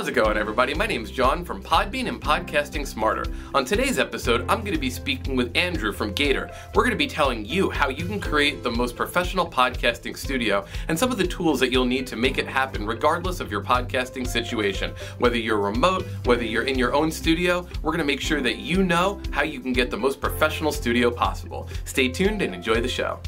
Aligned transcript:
How's 0.00 0.08
it 0.08 0.12
going, 0.12 0.38
everybody? 0.38 0.72
My 0.72 0.86
name's 0.86 1.10
John 1.10 1.44
from 1.44 1.62
Podbean 1.62 2.08
and 2.08 2.18
Podcasting 2.18 2.86
Smarter. 2.86 3.26
On 3.52 3.66
today's 3.66 3.98
episode, 3.98 4.40
I'm 4.48 4.60
going 4.60 4.72
to 4.72 4.78
be 4.78 4.88
speaking 4.88 5.36
with 5.36 5.54
Andrew 5.54 5.92
from 5.92 6.14
Gator. 6.14 6.50
We're 6.74 6.84
going 6.84 6.92
to 6.92 6.96
be 6.96 7.06
telling 7.06 7.44
you 7.44 7.68
how 7.68 7.90
you 7.90 8.06
can 8.06 8.18
create 8.18 8.62
the 8.62 8.70
most 8.70 8.96
professional 8.96 9.46
podcasting 9.46 10.16
studio 10.16 10.64
and 10.88 10.98
some 10.98 11.12
of 11.12 11.18
the 11.18 11.26
tools 11.26 11.60
that 11.60 11.70
you'll 11.70 11.84
need 11.84 12.06
to 12.06 12.16
make 12.16 12.38
it 12.38 12.48
happen, 12.48 12.86
regardless 12.86 13.40
of 13.40 13.50
your 13.50 13.62
podcasting 13.62 14.26
situation. 14.26 14.94
Whether 15.18 15.36
you're 15.36 15.60
remote, 15.60 16.06
whether 16.24 16.44
you're 16.44 16.64
in 16.64 16.78
your 16.78 16.94
own 16.94 17.10
studio, 17.10 17.68
we're 17.82 17.92
going 17.92 17.98
to 17.98 18.04
make 18.04 18.22
sure 18.22 18.40
that 18.40 18.56
you 18.56 18.82
know 18.82 19.20
how 19.32 19.42
you 19.42 19.60
can 19.60 19.74
get 19.74 19.90
the 19.90 19.98
most 19.98 20.18
professional 20.18 20.72
studio 20.72 21.10
possible. 21.10 21.68
Stay 21.84 22.08
tuned 22.08 22.40
and 22.40 22.54
enjoy 22.54 22.80
the 22.80 22.88
show. 22.88 23.20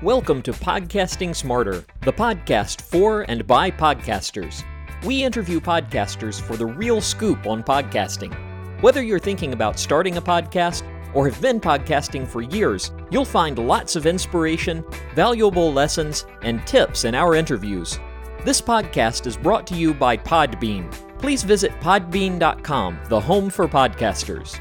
Welcome 0.00 0.42
to 0.42 0.52
Podcasting 0.52 1.34
Smarter, 1.34 1.84
the 2.02 2.12
podcast 2.12 2.82
for 2.82 3.22
and 3.22 3.44
by 3.48 3.72
podcasters. 3.72 4.62
We 5.04 5.22
interview 5.22 5.60
podcasters 5.60 6.40
for 6.40 6.56
the 6.56 6.66
real 6.66 7.00
scoop 7.00 7.46
on 7.46 7.62
podcasting. 7.62 8.34
Whether 8.82 9.02
you're 9.02 9.18
thinking 9.18 9.52
about 9.52 9.78
starting 9.78 10.16
a 10.16 10.22
podcast 10.22 10.82
or 11.14 11.28
have 11.28 11.40
been 11.40 11.60
podcasting 11.60 12.26
for 12.26 12.42
years, 12.42 12.92
you'll 13.10 13.24
find 13.24 13.58
lots 13.58 13.96
of 13.96 14.06
inspiration, 14.06 14.84
valuable 15.14 15.72
lessons, 15.72 16.26
and 16.42 16.66
tips 16.66 17.04
in 17.04 17.14
our 17.14 17.34
interviews. 17.34 17.98
This 18.44 18.60
podcast 18.60 19.26
is 19.26 19.36
brought 19.36 19.66
to 19.68 19.74
you 19.74 19.94
by 19.94 20.16
Podbean. 20.16 20.90
Please 21.18 21.42
visit 21.42 21.72
podbean.com, 21.80 22.98
the 23.08 23.20
home 23.20 23.50
for 23.50 23.66
podcasters. 23.66 24.58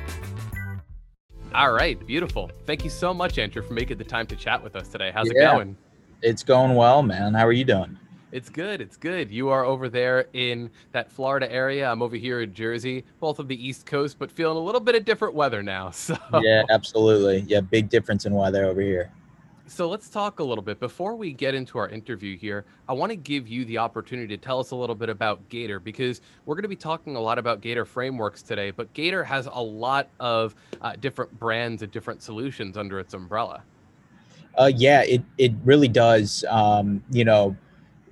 All 1.53 1.71
right, 1.71 2.05
beautiful. 2.05 2.51
Thank 2.65 2.83
you 2.83 2.89
so 2.89 3.13
much, 3.13 3.37
Andrew, 3.37 3.61
for 3.61 3.73
making 3.73 3.97
the 3.97 4.03
time 4.03 4.27
to 4.27 4.35
chat 4.35 4.61
with 4.63 4.75
us 4.75 4.87
today. 4.89 5.11
How's 5.13 5.27
Yeah. 5.27 5.51
it 5.51 5.53
going? 5.55 5.77
It's 6.21 6.43
going 6.43 6.75
well, 6.75 7.01
man. 7.03 7.33
How 7.33 7.45
are 7.45 7.51
you 7.51 7.63
doing? 7.63 7.97
It's 8.35 8.49
good. 8.49 8.81
It's 8.81 8.97
good. 8.97 9.31
You 9.31 9.47
are 9.47 9.63
over 9.63 9.87
there 9.87 10.27
in 10.33 10.69
that 10.91 11.09
Florida 11.09 11.49
area. 11.49 11.89
I'm 11.89 12.01
over 12.01 12.17
here 12.17 12.41
in 12.41 12.53
Jersey, 12.53 13.05
both 13.21 13.39
of 13.39 13.47
the 13.47 13.55
East 13.65 13.85
Coast, 13.85 14.19
but 14.19 14.29
feeling 14.29 14.57
a 14.57 14.59
little 14.59 14.81
bit 14.81 14.93
of 14.93 15.05
different 15.05 15.35
weather 15.35 15.63
now. 15.63 15.89
So, 15.95 16.17
Yeah, 16.41 16.63
absolutely. 16.69 17.45
Yeah, 17.47 17.61
big 17.61 17.87
difference 17.87 18.25
in 18.25 18.33
weather 18.33 18.65
over 18.65 18.81
here. 18.81 19.09
so 19.67 19.87
let's 19.87 20.09
talk 20.09 20.39
a 20.39 20.43
little 20.43 20.61
bit 20.61 20.81
before 20.81 21.15
we 21.15 21.31
get 21.31 21.55
into 21.55 21.77
our 21.77 21.87
interview 21.87 22.37
here. 22.37 22.65
I 22.89 22.93
want 22.93 23.11
to 23.11 23.15
give 23.15 23.47
you 23.47 23.63
the 23.63 23.77
opportunity 23.77 24.35
to 24.35 24.43
tell 24.43 24.59
us 24.59 24.71
a 24.71 24.75
little 24.75 24.95
bit 24.95 25.07
about 25.07 25.47
Gator 25.47 25.79
because 25.79 26.19
we're 26.45 26.55
going 26.55 26.63
to 26.63 26.67
be 26.67 26.75
talking 26.75 27.15
a 27.15 27.21
lot 27.21 27.39
about 27.39 27.61
Gator 27.61 27.85
frameworks 27.85 28.41
today. 28.41 28.69
But 28.69 28.91
Gator 28.91 29.23
has 29.23 29.47
a 29.49 29.61
lot 29.61 30.09
of 30.19 30.55
uh, 30.81 30.97
different 30.99 31.39
brands 31.39 31.83
and 31.83 31.91
different 31.91 32.21
solutions 32.21 32.75
under 32.75 32.99
its 32.99 33.13
umbrella. 33.13 33.63
Uh, 34.57 34.71
yeah, 34.75 35.03
it 35.03 35.21
it 35.37 35.53
really 35.63 35.87
does. 35.89 36.43
Um, 36.49 37.03
you 37.11 37.25
know, 37.25 37.55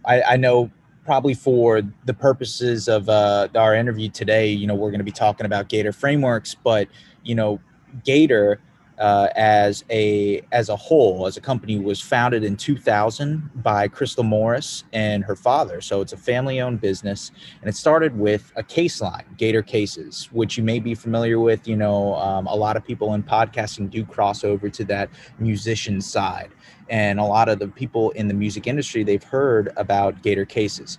I, 0.06 0.22
I 0.22 0.38
know 0.38 0.70
probably 1.06 1.34
for 1.34 1.82
the 2.06 2.14
purposes 2.14 2.88
of 2.88 3.10
uh, 3.10 3.48
our 3.56 3.76
interview 3.76 4.10
today, 4.10 4.50
you 4.50 4.68
know, 4.68 4.76
we're 4.76 4.90
going 4.90 5.00
to 5.00 5.06
be 5.06 5.12
talking 5.12 5.46
about 5.46 5.70
Gator 5.70 5.92
frameworks, 5.92 6.56
but 6.56 6.88
you 7.24 7.36
know, 7.36 7.60
Gator 8.04 8.60
uh, 9.04 9.28
as 9.36 9.84
a 9.90 10.42
as 10.54 10.70
a 10.70 10.76
whole, 10.78 11.28
as 11.28 11.36
a 11.36 11.42
company, 11.42 11.78
was 11.78 12.00
founded 12.00 12.42
in 12.42 12.56
2000 12.56 13.50
by 13.56 13.86
Crystal 13.86 14.24
Morris 14.24 14.86
and 14.94 15.26
her 15.26 15.36
father. 15.36 15.82
So 15.82 16.00
it's 16.00 16.14
a 16.14 16.18
family-owned 16.18 16.80
business, 16.80 17.32
and 17.60 17.70
it 17.70 17.76
started 17.76 18.18
with 18.18 18.54
a 18.56 18.64
case 18.64 19.02
line, 19.02 19.26
Gator 19.38 19.62
Cases, 19.62 20.30
which 20.32 20.58
you 20.58 20.64
may 20.64 20.80
be 20.80 20.96
familiar 20.96 21.42
with. 21.42 21.68
You 21.68 21.76
know, 21.76 22.16
um, 22.16 22.48
a 22.48 22.56
lot 22.56 22.78
of 22.78 22.86
people 22.86 23.14
in 23.14 23.24
podcasting 23.24 23.90
do 23.90 24.06
cross 24.06 24.46
over 24.46 24.70
to 24.70 24.86
that 24.86 25.10
musician 25.38 26.00
side 26.00 26.52
and 26.90 27.20
a 27.20 27.24
lot 27.24 27.50
of 27.50 27.60
the 27.60 27.68
people 27.68 28.12
in 28.12 28.28
the 28.28 28.34
music 28.34 28.68
industry 28.68 29.04
they've 29.04 29.24
heard 29.24 29.72
about 29.78 30.22
gator 30.22 30.46
cases 30.46 30.98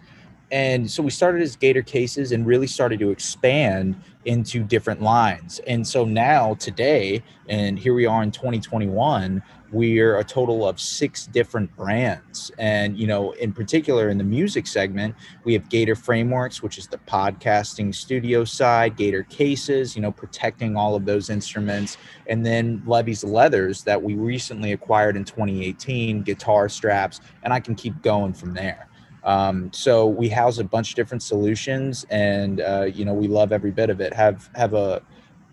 and 0.55 0.89
so 0.89 1.03
we 1.03 1.11
started 1.11 1.43
as 1.43 1.57
gator 1.57 1.83
cases 1.83 2.31
and 2.31 2.47
really 2.47 2.69
started 2.69 3.01
to 3.01 3.11
expand 3.11 4.01
into 4.25 4.63
different 4.63 5.03
lines 5.03 5.61
and 5.67 5.87
so 5.87 6.05
now 6.05 6.55
today 6.55 7.21
and 7.49 7.79
here 7.79 7.93
we 7.93 8.07
are 8.07 8.23
in 8.23 8.31
2021 8.31 9.43
we're 9.73 10.19
a 10.19 10.25
total 10.25 10.67
of 10.67 10.81
six 10.81 11.27
different 11.27 11.75
brands 11.77 12.53
and 12.59 12.97
you 12.97 13.07
know 13.07 13.33
in 13.33 13.53
particular 13.53 14.09
in 14.09 14.17
the 14.17 14.25
music 14.25 14.67
segment 14.67 15.15
we 15.43 15.53
have 15.53 15.69
gator 15.69 15.97
frameworks 15.97 16.63
which 16.63 16.79
is 16.79 16.87
the 16.87 16.99
podcasting 16.99 17.93
studio 17.93 18.45
side 18.45 18.97
gator 18.97 19.25
cases 19.25 19.97
you 19.97 20.01
know 20.01 20.13
protecting 20.13 20.77
all 20.77 20.95
of 20.95 21.05
those 21.05 21.29
instruments 21.31 21.99
and 22.29 22.47
then 22.47 22.83
Levy's 22.87 23.25
leathers 23.25 23.83
that 23.83 24.01
we 24.01 24.15
recently 24.15 24.73
acquired 24.73 25.17
in 25.17 25.25
2018, 25.25 26.23
guitar 26.23 26.69
straps, 26.69 27.21
and 27.43 27.53
I 27.53 27.61
can 27.61 27.75
keep 27.75 28.01
going 28.03 28.33
from 28.33 28.55
there. 28.55 28.89
Um, 29.25 29.73
so 29.73 30.07
we 30.07 30.29
house 30.29 30.59
a 30.59 30.65
bunch 30.65 30.91
of 30.91 30.97
different 30.97 31.23
solutions, 31.23 32.05
and 32.11 32.61
uh, 32.61 32.83
you 32.93 33.05
know 33.05 33.15
we 33.15 33.29
love 33.29 33.53
every 33.53 33.71
bit 33.71 33.91
of 33.91 34.01
it. 34.01 34.13
Have 34.13 34.51
have 34.55 34.75
a 34.75 35.03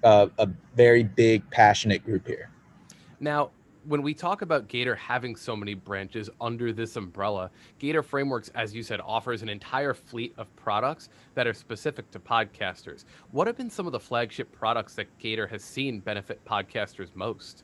a, 0.04 0.30
a 0.38 0.50
very 0.76 1.04
big, 1.04 1.50
passionate 1.52 2.04
group 2.04 2.28
here. 2.28 2.50
Now, 3.20 3.52
when 3.86 4.04
we 4.04 4.14
talk 4.14 4.44
about 4.44 4.68
Gator 4.68 4.96
having 4.96 5.36
so 5.36 5.56
many 5.56 5.74
branches 5.74 6.30
under 6.40 6.72
this 6.72 6.96
umbrella, 6.96 7.50
Gator 7.80 8.04
Frameworks, 8.04 8.50
as 8.50 8.76
you 8.76 8.84
said, 8.84 9.00
offers 9.02 9.42
an 9.42 9.50
entire 9.50 9.94
fleet 9.94 10.34
of 10.38 10.56
products 10.56 11.10
that 11.34 11.48
are 11.48 11.54
specific 11.54 12.12
to 12.12 12.20
podcasters. 12.20 13.06
What 13.32 13.48
have 13.48 13.58
been 13.58 13.72
some 13.72 13.88
of 13.88 13.92
the 13.92 14.00
flagship 14.00 14.52
products 14.52 14.94
that 14.96 15.08
Gator 15.18 15.48
has 15.48 15.64
seen 15.64 16.00
benefit 16.00 16.44
podcasters 16.46 17.16
most? 17.16 17.64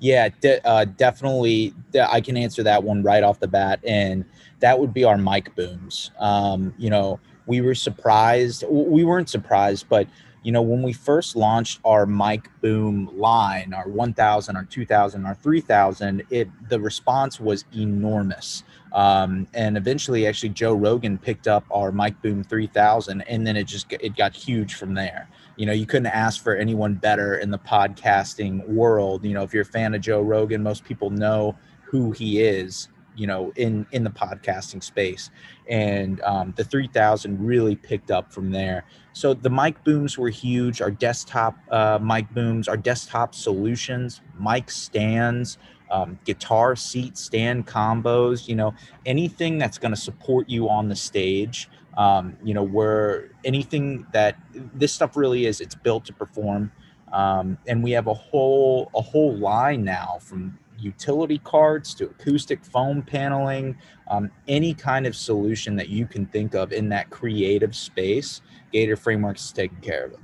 Yeah, 0.00 0.28
de- 0.40 0.66
uh, 0.66 0.84
definitely. 0.84 1.74
de- 1.92 2.10
I 2.12 2.20
can 2.20 2.36
answer 2.36 2.62
that 2.64 2.84
one 2.84 3.02
right 3.02 3.22
off 3.22 3.40
the 3.40 3.48
bat, 3.48 3.80
and 3.86 4.24
that 4.60 4.78
would 4.78 4.92
be 4.92 5.04
our 5.04 5.18
mic 5.18 5.54
booms. 5.56 6.10
Um, 6.18 6.74
you 6.78 6.90
know, 6.90 7.20
we 7.46 7.60
were 7.62 7.74
surprised. 7.74 8.64
We 8.68 9.04
weren't 9.04 9.30
surprised, 9.30 9.88
but 9.88 10.08
you 10.42 10.52
know, 10.52 10.62
when 10.62 10.82
we 10.82 10.92
first 10.92 11.34
launched 11.34 11.80
our 11.84 12.06
mic 12.06 12.48
boom 12.60 13.10
line, 13.18 13.74
our 13.74 13.88
1000, 13.88 14.56
our 14.56 14.64
2000, 14.64 15.26
our 15.26 15.34
3000, 15.34 16.22
it 16.30 16.48
the 16.68 16.78
response 16.80 17.40
was 17.40 17.64
enormous. 17.74 18.62
Um, 18.92 19.48
and 19.54 19.76
eventually, 19.78 20.26
actually, 20.26 20.50
Joe 20.50 20.74
Rogan 20.74 21.18
picked 21.18 21.48
up 21.48 21.64
our 21.70 21.90
mic 21.90 22.20
boom 22.22 22.44
3000, 22.44 23.22
and 23.22 23.46
then 23.46 23.56
it 23.56 23.64
just 23.66 23.90
it 23.92 24.16
got 24.16 24.34
huge 24.36 24.74
from 24.74 24.94
there 24.94 25.28
you 25.56 25.66
know 25.66 25.72
you 25.72 25.86
couldn't 25.86 26.06
ask 26.06 26.42
for 26.42 26.54
anyone 26.54 26.94
better 26.94 27.36
in 27.38 27.50
the 27.50 27.58
podcasting 27.58 28.66
world. 28.68 29.24
You 29.24 29.34
know 29.34 29.42
if 29.42 29.52
you're 29.52 29.62
a 29.62 29.66
fan 29.66 29.94
of 29.94 30.00
joe 30.00 30.20
rogan 30.20 30.62
most 30.62 30.84
people 30.84 31.10
know 31.10 31.56
who 31.84 32.12
he 32.12 32.40
is 32.40 32.88
you 33.16 33.26
know 33.26 33.52
in 33.56 33.86
in 33.92 34.04
the 34.04 34.10
podcasting 34.10 34.82
space. 34.82 35.30
And 35.68 36.20
um, 36.22 36.52
the 36.56 36.64
3000 36.64 37.44
really 37.44 37.74
picked 37.74 38.10
up 38.10 38.32
from 38.32 38.50
there. 38.50 38.84
So 39.12 39.34
the 39.34 39.50
mic 39.50 39.82
booms 39.84 40.16
were 40.16 40.28
huge. 40.28 40.80
Our 40.80 40.90
desktop 40.90 41.56
uh, 41.70 41.98
mic 42.00 42.30
booms 42.32 42.68
our 42.68 42.76
desktop 42.76 43.34
solutions 43.34 44.20
mic 44.38 44.70
stands 44.70 45.58
um, 45.90 46.18
guitar 46.24 46.74
seat 46.74 47.16
stand 47.16 47.66
combos 47.66 48.48
you 48.48 48.56
know 48.56 48.74
anything 49.06 49.56
that's 49.56 49.78
going 49.78 49.94
to 49.94 50.00
support 50.00 50.48
you 50.48 50.68
on 50.68 50.88
the 50.88 50.96
stage 50.96 51.68
um, 51.96 52.36
you 52.42 52.54
know 52.54 52.62
where 52.62 53.30
anything 53.44 54.06
that 54.12 54.36
this 54.52 54.92
stuff 54.92 55.16
really 55.16 55.46
is 55.46 55.60
it's 55.60 55.74
built 55.74 56.04
to 56.04 56.12
perform 56.12 56.70
um, 57.12 57.56
and 57.66 57.82
we 57.82 57.90
have 57.90 58.06
a 58.06 58.14
whole 58.14 58.90
a 58.94 59.00
whole 59.00 59.36
line 59.36 59.84
now 59.84 60.18
from 60.20 60.58
utility 60.78 61.38
cards 61.38 61.94
to 61.94 62.04
acoustic 62.04 62.62
foam 62.64 63.02
paneling 63.02 63.76
um, 64.08 64.30
any 64.46 64.74
kind 64.74 65.06
of 65.06 65.16
solution 65.16 65.74
that 65.74 65.88
you 65.88 66.06
can 66.06 66.26
think 66.26 66.54
of 66.54 66.72
in 66.72 66.88
that 66.88 67.08
creative 67.10 67.74
space 67.74 68.42
gator 68.72 68.96
frameworks 68.96 69.44
is 69.44 69.52
taking 69.52 69.80
care 69.80 70.04
of 70.04 70.12
it 70.12 70.20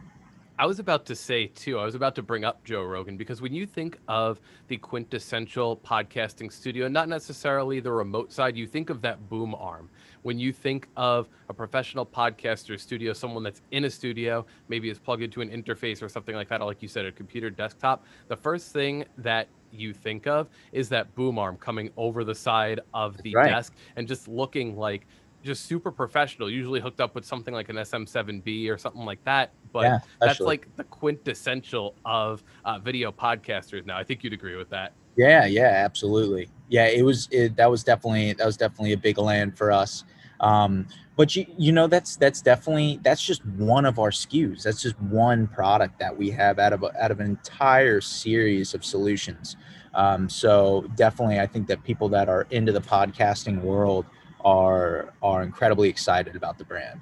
I 0.63 0.67
was 0.67 0.79
about 0.79 1.07
to 1.07 1.17
say 1.17 1.47
too, 1.47 1.81
I 1.81 1.85
was 1.85 1.97
about 1.97 2.15
to 2.15 2.23
bring 2.23 2.45
up 2.45 2.63
Joe 2.63 2.85
Rogan 2.85 3.17
because 3.17 3.43
when 3.43 3.53
you 3.53 3.67
think 3.67 3.99
of 4.07 4.41
the 4.69 4.77
quintessential 4.77 5.79
podcasting 5.79 6.53
studio, 6.53 6.87
not 6.87 7.09
necessarily 7.09 7.81
the 7.81 7.91
remote 7.91 8.33
side, 8.33 8.57
you 8.57 8.69
think 8.69 8.89
of 8.89 9.01
that 9.03 9.29
boom 9.29 9.57
arm. 9.57 9.91
When 10.23 10.39
you 10.39 10.53
think 10.53 10.89
of 10.97 11.29
a 11.49 11.55
professional 11.55 12.07
podcaster 12.07 12.79
studio, 12.79 13.13
someone 13.13 13.43
that's 13.43 13.63
in 13.71 13.85
a 13.85 13.91
studio, 13.91 14.47
maybe 14.69 14.89
is 14.89 14.99
plugged 14.99 15.23
into 15.23 15.41
an 15.41 15.51
interface 15.51 16.03
or 16.03 16.09
something 16.09 16.35
like 16.35 16.49
that, 16.49 16.61
or 16.61 16.67
like 16.67 16.83
you 16.83 16.89
said, 16.89 17.07
a 17.07 17.13
computer 17.13 17.51
desktop, 17.51 18.05
the 18.29 18.37
first 18.37 18.73
thing 18.73 19.05
that 19.19 19.49
you 19.71 19.93
think 19.93 20.27
of 20.27 20.49
is 20.73 20.89
that 20.91 21.15
boom 21.15 21.39
arm 21.39 21.57
coming 21.57 21.91
over 21.97 22.25
the 22.25 22.35
side 22.35 22.81
of 22.95 23.17
the 23.23 23.35
right. 23.35 23.51
desk 23.51 23.75
and 23.97 24.07
just 24.07 24.29
looking 24.29 24.77
like 24.77 25.07
just 25.43 25.67
super 25.67 25.91
professional, 25.91 26.49
usually 26.49 26.81
hooked 26.81 27.01
up 27.01 27.15
with 27.15 27.25
something 27.25 27.53
like 27.53 27.69
an 27.69 27.77
SM7B 27.77 28.71
or 28.71 28.79
something 28.79 29.05
like 29.05 29.23
that. 29.25 29.53
But 29.73 29.83
Yeah, 29.83 29.99
that's 30.21 30.41
like 30.41 30.69
the 30.77 30.85
quintessential 30.85 31.97
of 32.05 32.45
uh, 32.65 32.79
video 32.79 33.11
podcasters 33.11 33.85
now. 33.85 33.99
I 33.99 34.05
think 34.05 34.23
you'd 34.23 34.33
agree 34.33 34.57
with 34.57 34.71
that. 34.71 34.93
Yeah, 35.17 35.47
yeah, 35.47 35.83
absolutely. 35.85 36.49
Yeah, 36.69 36.87
it 36.87 37.03
was 37.03 37.29
it, 37.31 37.57
that 37.57 37.71
was 37.71 37.85
definitely 37.85 38.33
that 38.35 38.47
was 38.47 38.57
definitely 38.57 38.93
a 38.93 38.97
big 38.97 39.19
land 39.19 39.59
for 39.59 39.71
us. 39.71 40.05
Um, 40.43 40.87
but 41.17 41.37
you 41.37 41.47
you 41.57 41.73
know 41.73 41.87
that's 41.87 42.17
that's 42.17 42.43
definitely 42.43 42.99
that's 43.03 43.25
just 43.25 43.45
one 43.47 43.85
of 43.85 43.99
our 43.99 44.11
SKUs. 44.11 44.63
That's 44.65 44.83
just 44.83 45.01
one 45.01 45.47
product 45.47 45.99
that 46.01 46.17
we 46.17 46.31
have 46.31 46.59
out 46.59 46.73
of 46.73 46.83
a, 46.83 47.03
out 47.03 47.11
of 47.11 47.21
an 47.21 47.27
entire 47.27 48.01
series 48.01 48.75
of 48.75 48.85
solutions. 48.85 49.57
Um, 49.95 50.29
so 50.29 50.87
definitely, 50.97 51.39
I 51.39 51.47
think 51.47 51.67
that 51.69 51.85
people 51.85 52.09
that 52.11 52.29
are 52.29 52.47
into 52.51 52.73
the 52.73 52.81
podcasting 52.81 53.61
world 53.63 54.07
are 54.45 55.13
are 55.23 55.43
incredibly 55.43 55.89
excited 55.89 56.35
about 56.35 56.59
the 56.59 56.65
brand. 56.65 57.01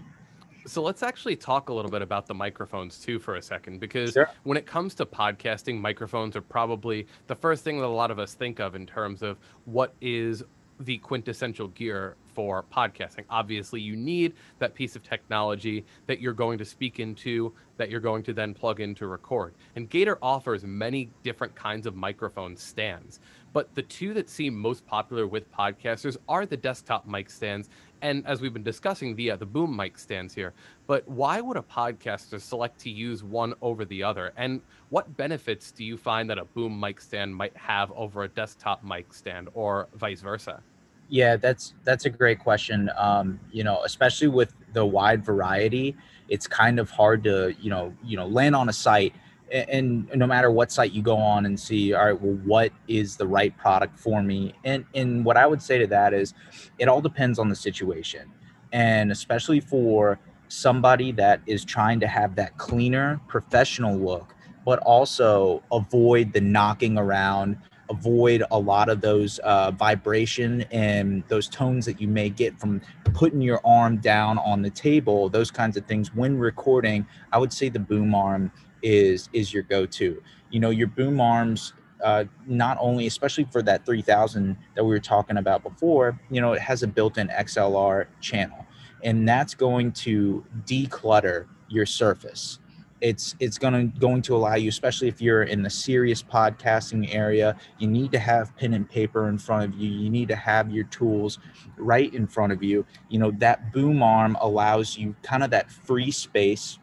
So 0.66 0.82
let's 0.82 1.02
actually 1.02 1.36
talk 1.36 1.68
a 1.68 1.72
little 1.72 1.90
bit 1.90 2.02
about 2.02 2.26
the 2.26 2.34
microphones 2.34 2.98
too 2.98 3.18
for 3.18 3.36
a 3.36 3.42
second, 3.42 3.80
because 3.80 4.12
Sure. 4.12 4.28
when 4.42 4.58
it 4.58 4.66
comes 4.66 4.94
to 4.96 5.06
podcasting, 5.06 5.80
microphones 5.80 6.36
are 6.36 6.42
probably 6.42 7.06
the 7.28 7.34
first 7.34 7.64
thing 7.64 7.78
that 7.80 7.86
a 7.86 7.88
lot 7.88 8.10
of 8.10 8.18
us 8.18 8.34
think 8.34 8.60
of 8.60 8.74
in 8.74 8.86
terms 8.86 9.22
of 9.22 9.38
what 9.64 9.94
is 10.00 10.42
the 10.80 10.98
quintessential 10.98 11.68
gear 11.68 12.16
for 12.40 12.64
podcasting. 12.74 13.24
Obviously, 13.28 13.82
you 13.82 13.94
need 13.94 14.32
that 14.60 14.74
piece 14.74 14.96
of 14.96 15.02
technology 15.02 15.84
that 16.06 16.22
you're 16.22 16.32
going 16.32 16.56
to 16.56 16.64
speak 16.64 16.98
into, 16.98 17.52
that 17.76 17.90
you're 17.90 18.00
going 18.00 18.22
to 18.22 18.32
then 18.32 18.54
plug 18.54 18.80
in 18.80 18.94
to 18.94 19.06
record. 19.06 19.52
And 19.76 19.90
Gator 19.90 20.16
offers 20.22 20.64
many 20.64 21.10
different 21.22 21.54
kinds 21.54 21.86
of 21.86 21.94
microphone 21.94 22.56
stands. 22.56 23.20
But 23.52 23.74
the 23.74 23.82
two 23.82 24.14
that 24.14 24.30
seem 24.30 24.56
most 24.56 24.86
popular 24.86 25.26
with 25.26 25.52
podcasters 25.52 26.16
are 26.30 26.46
the 26.46 26.56
desktop 26.56 27.06
mic 27.06 27.28
stands 27.28 27.68
and 28.00 28.26
as 28.26 28.40
we've 28.40 28.54
been 28.54 28.62
discussing 28.62 29.14
the 29.16 29.32
uh, 29.32 29.36
the 29.36 29.44
boom 29.44 29.76
mic 29.76 29.98
stands 29.98 30.32
here 30.32 30.54
but 30.86 31.06
why 31.06 31.38
would 31.38 31.58
a 31.58 31.62
podcaster 31.62 32.40
select 32.40 32.78
to 32.80 32.88
use 32.88 33.22
one 33.22 33.52
over 33.60 33.84
the 33.84 34.02
other 34.02 34.32
and 34.38 34.62
what 34.88 35.14
benefits 35.18 35.70
do 35.70 35.84
you 35.84 35.98
find 35.98 36.30
that 36.30 36.38
a 36.38 36.44
boom 36.46 36.80
mic 36.80 36.98
stand 36.98 37.34
might 37.34 37.54
have 37.54 37.92
over 37.92 38.22
a 38.22 38.28
desktop 38.28 38.82
mic 38.82 39.12
stand 39.12 39.50
or 39.52 39.86
vice 39.96 40.22
versa 40.22 40.62
Yeah, 41.10 41.36
that's 41.36 41.74
that's 41.84 42.06
a 42.06 42.10
great 42.10 42.40
question. 42.40 42.90
Um, 42.98 43.40
you 43.52 43.64
know, 43.64 43.82
especially 43.84 44.28
with 44.28 44.54
the 44.74 44.86
wide 44.86 45.24
variety, 45.24 45.96
it's 46.28 46.48
kind 46.48 46.80
of 46.80 46.90
hard 46.90 47.24
to 47.24 47.54
you 47.60 47.70
know 47.70 47.94
you 48.04 48.16
know 48.16 48.28
land 48.28 48.56
on 48.56 48.68
a 48.70 48.74
site, 48.74 49.14
a- 49.52 49.68
and, 49.70 50.08
no 50.14 50.26
matter 50.26 50.52
what 50.52 50.72
site 50.72 50.92
you 50.92 51.02
go 51.02 51.16
on 51.18 51.46
and 51.46 51.58
see, 51.60 51.94
all 51.94 52.06
right, 52.06 52.20
well, 52.22 52.38
what 52.46 52.72
is 52.88 53.16
the 53.16 53.26
right 53.28 53.56
product 53.58 53.98
for 53.98 54.22
me? 54.22 54.54
And 54.64 54.86
and 54.94 55.24
what 55.24 55.36
I 55.38 55.46
would 55.46 55.62
say 55.62 55.78
to 55.78 55.88
that 55.88 56.14
is, 56.14 56.34
it 56.78 56.88
all 56.88 57.02
depends 57.02 57.40
on 57.40 57.50
the 57.50 57.56
situation, 57.56 58.32
and 58.72 59.12
especially 59.12 59.60
for 59.60 60.20
somebody 60.48 61.12
that 61.12 61.40
is 61.46 61.64
trying 61.64 62.00
to 62.00 62.08
have 62.08 62.36
that 62.36 62.58
cleaner, 62.58 63.20
professional 63.28 63.96
look, 63.98 64.34
but 64.66 64.78
also 64.80 65.62
avoid 65.72 66.32
the 66.32 66.40
knocking 66.40 66.98
around 66.98 67.58
avoid 67.90 68.44
a 68.50 68.58
lot 68.58 68.88
of 68.88 69.00
those 69.02 69.38
uh, 69.40 69.72
vibration 69.72 70.62
and 70.72 71.24
those 71.28 71.48
tones 71.48 71.86
that 71.86 72.00
you 72.00 72.08
may 72.08 72.30
get 72.30 72.58
from 72.60 72.80
putting 73.14 73.42
your 73.42 73.60
arm 73.66 73.98
down 73.98 74.38
on 74.38 74.62
the 74.62 74.70
table 74.70 75.28
those 75.28 75.50
kinds 75.50 75.76
of 75.76 75.86
things. 75.86 76.14
When 76.14 76.38
recording 76.38 77.06
i 77.32 77.38
would 77.38 77.52
say 77.52 77.68
the 77.68 77.80
boom 77.80 78.14
arm 78.14 78.52
is 78.82 79.28
is 79.32 79.52
your 79.52 79.64
go-to. 79.64 80.22
You 80.50 80.60
know 80.60 80.70
your 80.70 80.88
boom 80.88 81.20
arms 81.20 81.74
uh, 82.04 82.24
not 82.46 82.78
only 82.80 83.06
especially 83.06 83.46
for 83.52 83.62
that 83.62 83.86
3000 83.86 84.56
that 84.76 84.84
we 84.84 84.90
were 84.90 85.00
talking 85.00 85.36
about 85.36 85.62
before 85.62 86.18
you 86.30 86.40
know 86.40 86.52
it 86.54 86.60
has 86.60 86.82
a 86.82 86.86
built-in 86.88 87.28
xlr 87.28 88.06
channel 88.20 88.66
and 89.04 89.28
that's 89.28 89.54
going 89.54 89.92
to 89.92 90.44
declutter 90.66 91.46
your 91.68 91.86
surface 91.86 92.58
it's 93.00 93.34
it's 93.40 93.58
going 93.58 93.72
to 93.72 93.98
going 93.98 94.20
to 94.22 94.36
allow 94.36 94.54
you 94.54 94.68
especially 94.68 95.08
if 95.08 95.22
you're 95.22 95.44
in 95.44 95.62
the 95.62 95.70
serious 95.70 96.22
podcasting 96.22 97.14
area 97.14 97.56
you 97.78 97.88
need 97.88 98.12
to 98.12 98.18
have 98.18 98.54
pen 98.56 98.74
and 98.74 98.88
paper 98.88 99.28
in 99.28 99.38
front 99.38 99.64
of 99.64 99.80
you 99.80 99.90
you 99.90 100.10
need 100.10 100.28
to 100.28 100.36
have 100.36 100.70
your 100.70 100.84
tools 100.84 101.38
right 101.76 102.12
in 102.14 102.26
front 102.26 102.52
of 102.52 102.62
you. 102.62 102.84
You 103.08 103.18
know 103.18 103.30
that 103.38 103.72
boom 103.72 104.02
arm 104.02 104.36
allows 104.40 104.96
you 104.96 105.14
kind 105.22 105.42
of 105.42 105.50
that 105.50 105.70
free 105.70 106.10
space 106.10 106.78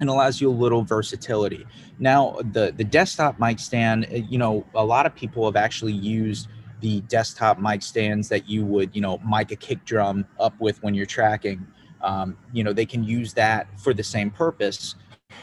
and 0.00 0.08
allows 0.08 0.40
you 0.40 0.48
a 0.48 0.52
little 0.52 0.82
versatility. 0.82 1.66
Now 1.98 2.38
the 2.52 2.72
the 2.76 2.84
desktop 2.84 3.38
mic 3.38 3.58
stand 3.58 4.06
uh, 4.12 4.16
you 4.16 4.38
know 4.38 4.66
a 4.74 4.84
lot 4.84 5.06
of 5.06 5.14
people 5.14 5.44
have 5.44 5.56
actually 5.56 5.92
used 5.92 6.48
the 6.80 7.02
desktop 7.02 7.58
mic 7.58 7.82
stands 7.82 8.28
that 8.30 8.48
you 8.48 8.64
would 8.64 8.94
you 8.94 9.02
know 9.02 9.20
mic 9.28 9.50
a 9.52 9.56
kick 9.56 9.84
drum 9.84 10.26
up 10.38 10.58
with 10.60 10.82
when 10.82 10.94
you're 10.94 11.06
tracking. 11.06 11.66
Um, 12.02 12.38
you 12.52 12.64
know 12.64 12.72
they 12.72 12.86
can 12.86 13.04
use 13.04 13.34
that 13.34 13.78
for 13.78 13.92
the 13.92 14.02
same 14.02 14.30
purpose 14.30 14.94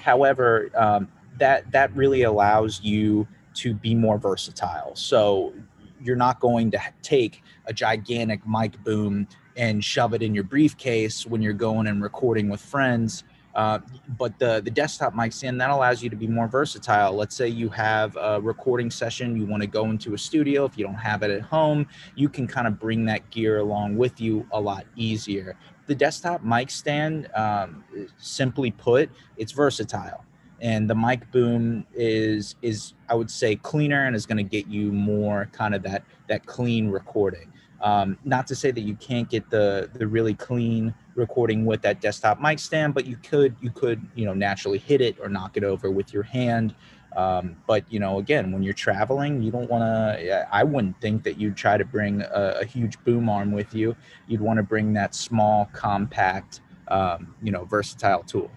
However, 0.03 0.69
um, 0.75 1.07
that 1.37 1.71
that 1.71 1.95
really 1.95 2.23
allows 2.23 2.81
you 2.81 3.27
to 3.55 3.73
be 3.73 3.95
more 3.95 4.17
versatile. 4.17 4.95
So 4.95 5.53
you're 6.01 6.15
not 6.15 6.39
going 6.39 6.71
to 6.71 6.79
take 7.01 7.43
a 7.65 7.73
gigantic 7.73 8.47
mic 8.47 8.81
boom 8.83 9.27
and 9.55 9.83
shove 9.83 10.13
it 10.13 10.21
in 10.21 10.35
your 10.35 10.43
briefcase 10.43 11.25
when 11.25 11.41
you're 11.41 11.53
going 11.53 11.87
and 11.87 12.01
recording 12.01 12.49
with 12.49 12.61
friends. 12.61 13.23
Uh, 13.55 13.79
but 14.19 14.37
the 14.37 14.61
the 14.63 14.69
desktop 14.69 15.15
mic 15.15 15.33
stand 15.33 15.59
that 15.59 15.71
allows 15.71 16.03
you 16.03 16.11
to 16.11 16.15
be 16.15 16.27
more 16.27 16.47
versatile. 16.47 17.13
Let's 17.13 17.35
say 17.35 17.47
you 17.47 17.69
have 17.69 18.15
a 18.15 18.39
recording 18.39 18.91
session, 18.91 19.35
you 19.35 19.47
want 19.47 19.63
to 19.63 19.67
go 19.67 19.85
into 19.85 20.13
a 20.13 20.17
studio. 20.17 20.65
If 20.65 20.77
you 20.77 20.85
don't 20.85 20.93
have 20.93 21.23
it 21.23 21.31
at 21.31 21.41
home, 21.41 21.87
you 22.15 22.29
can 22.29 22.45
kind 22.45 22.67
of 22.67 22.79
bring 22.79 23.05
that 23.05 23.27
gear 23.31 23.57
along 23.57 23.97
with 23.97 24.21
you 24.21 24.45
a 24.51 24.61
lot 24.61 24.85
easier 24.95 25.57
the 25.87 25.95
desktop 25.95 26.43
mic 26.43 26.69
stand, 26.69 27.29
um, 27.33 27.83
simply 28.17 28.71
put, 28.71 29.09
it's 29.37 29.51
versatile, 29.51 30.23
and 30.61 30.89
the 30.89 30.95
mic 30.95 31.31
boom 31.31 31.85
is 31.93 32.55
is 32.61 32.93
I 33.09 33.15
would 33.15 33.31
say 33.31 33.55
cleaner 33.55 34.05
and 34.05 34.15
is 34.15 34.25
going 34.25 34.37
to 34.37 34.43
get 34.43 34.67
you 34.67 34.91
more 34.91 35.49
kind 35.51 35.73
of 35.73 35.83
that 35.83 36.03
that 36.27 36.45
clean 36.45 36.89
recording. 36.89 37.51
Um, 37.81 38.17
not 38.25 38.47
to 38.47 38.55
say 38.55 38.71
that 38.71 38.81
you 38.81 38.95
can't 38.95 39.29
get 39.29 39.49
the 39.49 39.89
the 39.93 40.07
really 40.07 40.33
clean 40.33 40.93
recording 41.15 41.65
with 41.65 41.81
that 41.83 42.01
desktop 42.01 42.41
mic 42.41 42.59
stand, 42.59 42.93
but 42.93 43.05
you 43.05 43.17
could 43.17 43.55
you 43.61 43.69
could 43.69 44.05
you 44.15 44.25
know 44.25 44.33
naturally 44.33 44.79
hit 44.79 45.01
it 45.01 45.17
or 45.21 45.29
knock 45.29 45.57
it 45.57 45.63
over 45.63 45.89
with 45.89 46.13
your 46.13 46.23
hand. 46.23 46.75
Um, 47.15 47.55
but 47.65 47.91
you 47.91 47.99
know, 47.99 48.19
again, 48.19 48.51
when 48.51 48.61
you're 48.61 48.73
traveling, 48.73 49.41
you 49.41 49.51
don't 49.51 49.69
want 49.69 49.81
to. 49.81 50.47
I 50.53 50.63
wouldn't 50.63 50.99
think 51.01 51.23
that 51.23 51.39
you'd 51.39 51.55
try 51.55 51.77
to 51.77 51.85
bring 51.85 52.21
a, 52.21 52.57
a 52.61 52.65
huge 52.65 52.99
boom 53.03 53.29
arm 53.29 53.51
with 53.51 53.73
you. 53.73 53.95
You'd 54.27 54.41
want 54.41 54.57
to 54.57 54.63
bring 54.63 54.93
that 54.93 55.15
small, 55.15 55.69
compact, 55.73 56.61
um, 56.89 57.33
you 57.41 57.51
know, 57.51 57.65
versatile 57.65 58.23
tool. 58.23 58.51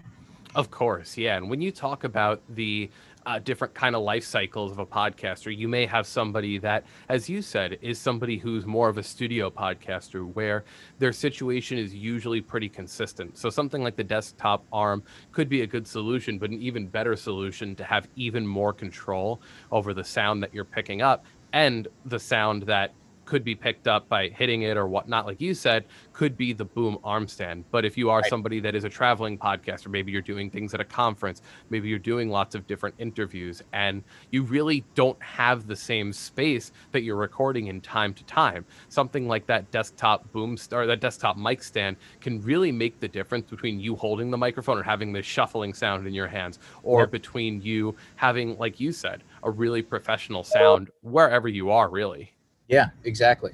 Of 0.55 0.70
course, 0.70 1.17
yeah. 1.17 1.37
And 1.37 1.49
when 1.49 1.61
you 1.61 1.70
talk 1.70 2.02
about 2.05 2.43
the 2.49 2.91
uh, 3.26 3.38
different 3.38 3.75
kind 3.75 3.94
of 3.94 4.02
life 4.02 4.25
cycles 4.25 4.72
of 4.72 4.78
a 4.78 4.87
podcaster, 4.87 5.56
you 5.56 5.69
may 5.69 5.87
have 5.87 6.06
somebody 6.06 6.58
that, 6.58 6.84
as 7.08 7.28
you 7.28 7.43
said, 7.43 7.78
is 7.81 7.99
somebody 7.99 8.38
who's 8.38 8.67
more 8.67 8.88
of 8.88 8.99
a 8.99 9.02
studio 9.02 9.50
podcaster, 9.50 10.32
where 10.34 10.64
their 10.99 11.12
situation 11.12 11.78
is 11.78 11.94
usually 11.94 12.40
pretty 12.40 12.69
consistent. 12.69 13.37
So 13.37 13.50
something 13.50 13.82
like 13.82 13.96
the 13.96 14.05
desktop 14.05 14.64
arm 14.72 15.02
could 15.32 15.49
be 15.49 15.62
a 15.62 15.67
good 15.67 15.87
solution, 15.87 16.38
but 16.38 16.50
an 16.50 16.61
even 16.61 16.87
better 16.87 17.17
solution 17.17 17.75
to 17.76 17.84
have 17.84 18.08
even 18.17 18.46
more 18.46 18.72
control 18.72 19.40
over 19.70 19.94
the 19.94 20.05
sound 20.05 20.43
that 20.43 20.55
you're 20.55 20.64
picking 20.64 21.02
up 21.02 21.25
and 21.52 21.88
the 22.05 22.19
sound 22.19 22.62
that 22.62 22.93
could 23.31 23.44
be 23.44 23.55
picked 23.55 23.87
up 23.87 24.09
by 24.09 24.29
hitting 24.31 24.62
it 24.62 24.77
or 24.77 24.88
whatnot, 24.88 25.25
like 25.25 25.41
you 25.41 25.55
said, 25.55 25.87
could 26.12 26.37
be 26.37 26.53
the 26.53 26.65
boom 26.65 26.99
arm 27.05 27.29
stand. 27.29 27.65
But 27.71 27.85
if 27.85 27.97
you 27.97 28.11
are 28.11 28.23
Right. 28.23 28.29
somebody 28.29 28.59
that 28.59 28.75
is 28.75 28.82
a 28.82 28.88
traveling 28.88 29.38
podcaster, 29.38 29.88
maybe 29.88 30.11
you're 30.11 30.21
doing 30.21 30.50
things 30.50 30.75
at 30.75 30.81
a 30.81 30.85
conference, 30.85 31.41
maybe 31.70 31.89
you're 31.89 32.01
doing 32.01 32.29
lots 32.29 32.56
of 32.56 32.67
different 32.67 32.96
interviews, 32.99 33.63
and 33.72 34.03
you 34.32 34.43
really 34.43 34.89
don't 34.96 35.22
have 35.22 35.69
the 35.69 35.77
same 35.77 36.13
space 36.13 36.72
that 36.91 37.03
you're 37.03 37.15
recording 37.17 37.69
in 37.69 37.81
time 37.81 38.13
to 38.15 38.25
time. 38.25 38.67
Something 38.89 39.29
like 39.29 39.46
that 39.46 39.70
desktop 39.70 40.32
boom 40.32 40.56
or 40.72 40.87
that 40.87 41.01
desktop 41.01 41.37
mic 41.37 41.63
stand 41.63 41.99
can 42.20 42.41
really 42.41 42.72
make 42.72 42.99
the 42.99 43.06
difference 43.08 43.49
between 43.49 43.79
you 43.79 43.94
holding 43.94 44.32
the 44.32 44.39
microphone 44.39 44.77
or 44.79 44.82
having 44.82 45.13
this 45.13 45.25
shuffling 45.25 45.72
sound 45.72 46.05
in 46.08 46.15
your 46.15 46.27
hands, 46.27 46.58
or 46.82 47.06
Yep. 47.06 47.13
between 47.13 47.60
you 47.60 47.94
having, 48.17 48.56
like 48.58 48.81
you 48.81 48.91
said, 48.91 49.22
a 49.44 49.51
really 49.53 49.82
professional 49.82 50.43
sound 50.43 50.91
wherever 51.03 51.46
you 51.49 51.70
are, 51.70 51.89
really. 51.89 52.34
Yeah, 52.70 52.91
exactly, 53.05 53.53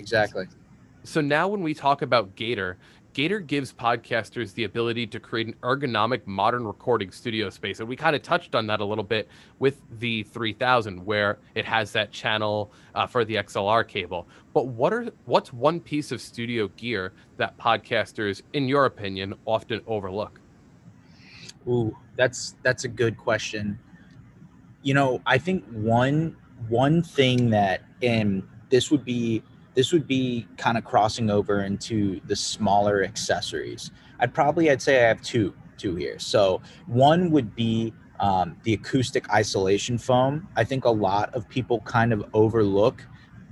exactly. 0.00 0.46
So 1.04 1.20
now 1.20 1.46
when 1.46 1.62
we 1.62 1.74
talk 1.74 2.02
about 2.02 2.34
Gator, 2.34 2.76
Gator 3.12 3.38
gives 3.38 3.72
podcasters 3.72 4.52
the 4.54 4.64
ability 4.64 5.06
to 5.08 5.20
create 5.20 5.46
an 5.46 5.54
ergonomic 5.62 6.26
modern 6.26 6.66
recording 6.66 7.12
studio 7.12 7.50
space. 7.50 7.78
And 7.78 7.88
we 7.88 7.94
kind 7.94 8.16
of 8.16 8.22
touched 8.22 8.56
on 8.56 8.66
that 8.66 8.80
a 8.80 8.84
little 8.84 9.04
bit 9.04 9.28
with 9.60 9.80
the 10.00 10.24
3000 10.24 11.04
where 11.04 11.38
it 11.54 11.64
has 11.64 11.92
that 11.92 12.10
channel 12.10 12.72
uh, 12.96 13.06
for 13.06 13.24
the 13.24 13.36
XLR 13.36 13.86
cable. 13.86 14.26
But 14.52 14.66
what 14.66 14.92
are 14.92 15.08
what's 15.26 15.52
one 15.52 15.78
piece 15.78 16.10
of 16.10 16.20
studio 16.20 16.68
gear 16.76 17.12
that 17.36 17.56
podcasters 17.58 18.42
in 18.54 18.66
your 18.66 18.86
opinion 18.86 19.34
often 19.46 19.82
overlook? 19.86 20.40
Ooh, 21.68 21.96
that's 22.16 22.56
that's 22.64 22.84
a 22.84 22.88
good 22.88 23.16
question. 23.16 23.78
You 24.82 24.94
know, 24.94 25.20
I 25.26 25.38
think 25.38 25.64
one 25.66 26.36
one 26.68 27.02
thing 27.02 27.50
that 27.50 27.82
and 28.02 28.42
this 28.70 28.90
would 28.90 29.04
be 29.04 29.42
this 29.74 29.92
would 29.92 30.06
be 30.06 30.46
kind 30.58 30.76
of 30.76 30.84
crossing 30.84 31.30
over 31.30 31.62
into 31.62 32.20
the 32.26 32.36
smaller 32.36 33.02
accessories. 33.04 33.90
I'd 34.20 34.34
probably 34.34 34.70
I'd 34.70 34.82
say 34.82 35.04
I 35.04 35.08
have 35.08 35.22
two 35.22 35.54
two 35.78 35.96
here. 35.96 36.18
So 36.18 36.60
one 36.86 37.30
would 37.30 37.54
be 37.54 37.92
um, 38.20 38.56
the 38.62 38.74
acoustic 38.74 39.28
isolation 39.30 39.98
foam. 39.98 40.48
I 40.56 40.64
think 40.64 40.84
a 40.84 40.90
lot 40.90 41.34
of 41.34 41.48
people 41.48 41.80
kind 41.80 42.12
of 42.12 42.24
overlook 42.34 43.04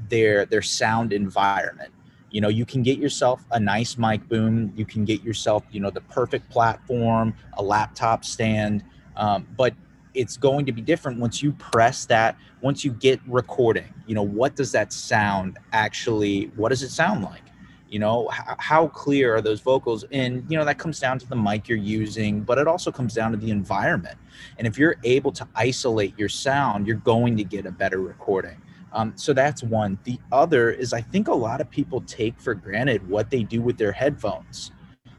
their 0.09 0.47
their 0.47 0.63
sound 0.63 1.13
environment. 1.13 1.93
You 2.31 2.41
know, 2.41 2.49
you 2.49 2.65
can 2.65 2.83
get 2.83 2.99
yourself 2.99 3.45
a 3.51 3.59
nice 3.59 3.99
mic 3.99 4.29
boom. 4.29 4.73
You 4.77 4.85
can 4.85 5.05
get 5.05 5.23
yourself, 5.25 5.65
you 5.73 5.81
know, 5.81 5.91
the 5.91 6.03
perfect 6.03 6.49
platform, 6.49 7.35
a 7.55 7.63
laptop 7.63 8.25
stand, 8.25 8.85
um, 9.17 9.49
but 9.57 9.75
it's 10.15 10.37
going 10.37 10.67
to 10.67 10.73
be 10.73 10.81
different 10.81 11.19
once 11.19 11.43
you 11.43 11.53
press 11.53 12.07
that. 12.07 12.37
Once 12.61 12.85
you 12.85 12.93
get 12.93 13.21
recording, 13.27 13.93
you 14.07 14.15
know, 14.15 14.23
what 14.23 14.57
does 14.57 14.73
that 14.73 14.93
sound 14.93 15.59
actually? 15.73 16.51
What 16.57 16.71
does 16.71 16.83
it 16.83 16.91
sound 16.91 17.23
like? 17.23 17.43
you 17.91 17.99
know 17.99 18.31
h- 18.33 18.57
how 18.59 18.87
clear 18.89 19.35
are 19.35 19.43
those 19.43 19.61
vocals 19.61 20.05
and 20.13 20.45
you 20.49 20.57
know 20.57 20.65
that 20.65 20.79
comes 20.79 20.99
down 21.01 21.19
to 21.19 21.29
the 21.29 21.37
mic 21.37 21.69
you're 21.69 21.77
using 21.77 22.41
but 22.41 22.57
it 22.57 22.67
also 22.67 22.91
comes 22.91 23.15
down 23.15 23.33
to 23.33 23.37
the 23.37 23.51
environment 23.51 24.17
and 24.59 24.67
if 24.67 24.79
you're 24.79 24.97
able 25.05 25.33
to 25.33 25.47
isolate 25.55 26.17
your 26.19 26.29
sound 26.29 26.87
you're 26.87 26.97
going 26.97 27.37
to 27.37 27.45
get 27.45 27.67
a 27.67 27.71
better 27.71 28.01
recording 28.01 28.61
um, 28.93 29.13
so 29.17 29.33
that's 29.33 29.63
one 29.63 29.99
the 30.05 30.19
other 30.33 30.71
is 30.71 30.93
i 30.93 31.01
think 31.01 31.29
a 31.29 31.35
lot 31.35 31.61
of 31.61 31.69
people 31.69 32.01
take 32.03 32.39
for 32.41 32.55
granted 32.55 33.07
what 33.09 33.29
they 33.31 33.43
do 33.43 33.61
with 33.61 33.77
their 33.77 33.93
headphones 33.93 34.71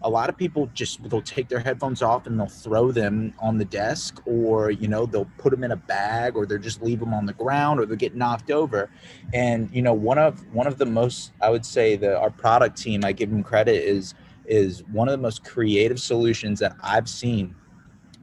a 0.04 0.10
lot 0.10 0.30
of 0.30 0.38
people 0.38 0.70
just 0.74 1.02
they'll 1.10 1.22
take 1.22 1.48
their 1.48 1.60
headphones 1.60 2.02
off 2.02 2.28
and 2.28 2.40
they'll 2.40 2.48
throw 2.48 2.92
them 2.92 3.34
on 3.40 3.58
the 3.58 3.66
desk 3.66 4.22
or 4.26 4.72
you 4.72 4.88
know 4.88 5.06
they'll 5.06 5.30
put 5.38 5.52
them 5.52 5.64
in 5.64 5.72
a 5.72 5.76
bag 5.76 6.36
or 6.36 6.46
they'll 6.46 6.58
just 6.58 6.82
leave 6.82 7.00
them 7.00 7.14
on 7.14 7.26
the 7.26 7.34
ground 7.34 7.80
or 7.80 7.86
they'll 7.86 7.98
get 7.98 8.16
knocked 8.16 8.52
over. 8.52 8.90
And 9.34 9.70
you 9.74 9.82
know 9.82 9.94
one 9.94 10.18
of 10.18 10.46
one 10.54 10.68
of 10.68 10.78
the 10.78 10.86
most 10.86 11.34
i 11.42 11.50
would 11.50 11.66
say 11.66 11.96
that 11.96 12.16
our 12.18 12.32
product 12.32 12.78
team 12.78 13.04
i 13.06 13.12
give 13.12 13.30
them 13.30 13.44
credit 13.44 13.84
is 13.84 14.14
is 14.46 14.84
one 14.92 15.08
of 15.08 15.12
the 15.12 15.22
most 15.22 15.44
creative 15.44 16.00
solutions 16.00 16.60
that 16.60 16.76
i've 16.84 17.08
seen 17.08 17.56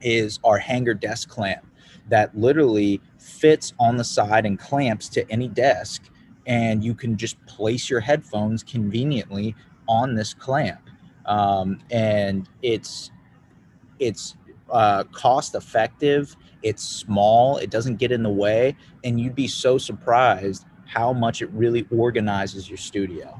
is 0.01 0.39
our 0.43 0.57
hanger 0.57 0.93
desk 0.93 1.29
clamp 1.29 1.65
that 2.09 2.35
literally 2.37 3.01
fits 3.17 3.73
on 3.79 3.97
the 3.97 4.03
side 4.03 4.45
and 4.45 4.59
clamps 4.59 5.07
to 5.09 5.29
any 5.31 5.47
desk. 5.47 6.09
And 6.47 6.83
you 6.83 6.95
can 6.95 7.15
just 7.15 7.43
place 7.45 7.89
your 7.89 7.99
headphones 7.99 8.63
conveniently 8.63 9.55
on 9.87 10.15
this 10.15 10.33
clamp 10.33 10.88
um, 11.29 11.79
and 11.91 12.49
it's 12.61 13.11
it's 13.99 14.35
uh, 14.71 15.03
cost 15.05 15.55
effective 15.55 16.35
it's 16.63 16.83
small 16.83 17.57
it 17.57 17.69
doesn't 17.69 17.95
get 17.95 18.11
in 18.11 18.21
the 18.21 18.29
way 18.29 18.75
and 19.03 19.19
you'd 19.19 19.35
be 19.35 19.47
so 19.47 19.77
surprised 19.77 20.65
how 20.85 21.13
much 21.13 21.41
it 21.41 21.49
really 21.51 21.87
organizes 21.91 22.69
your 22.69 22.77
studio. 22.77 23.39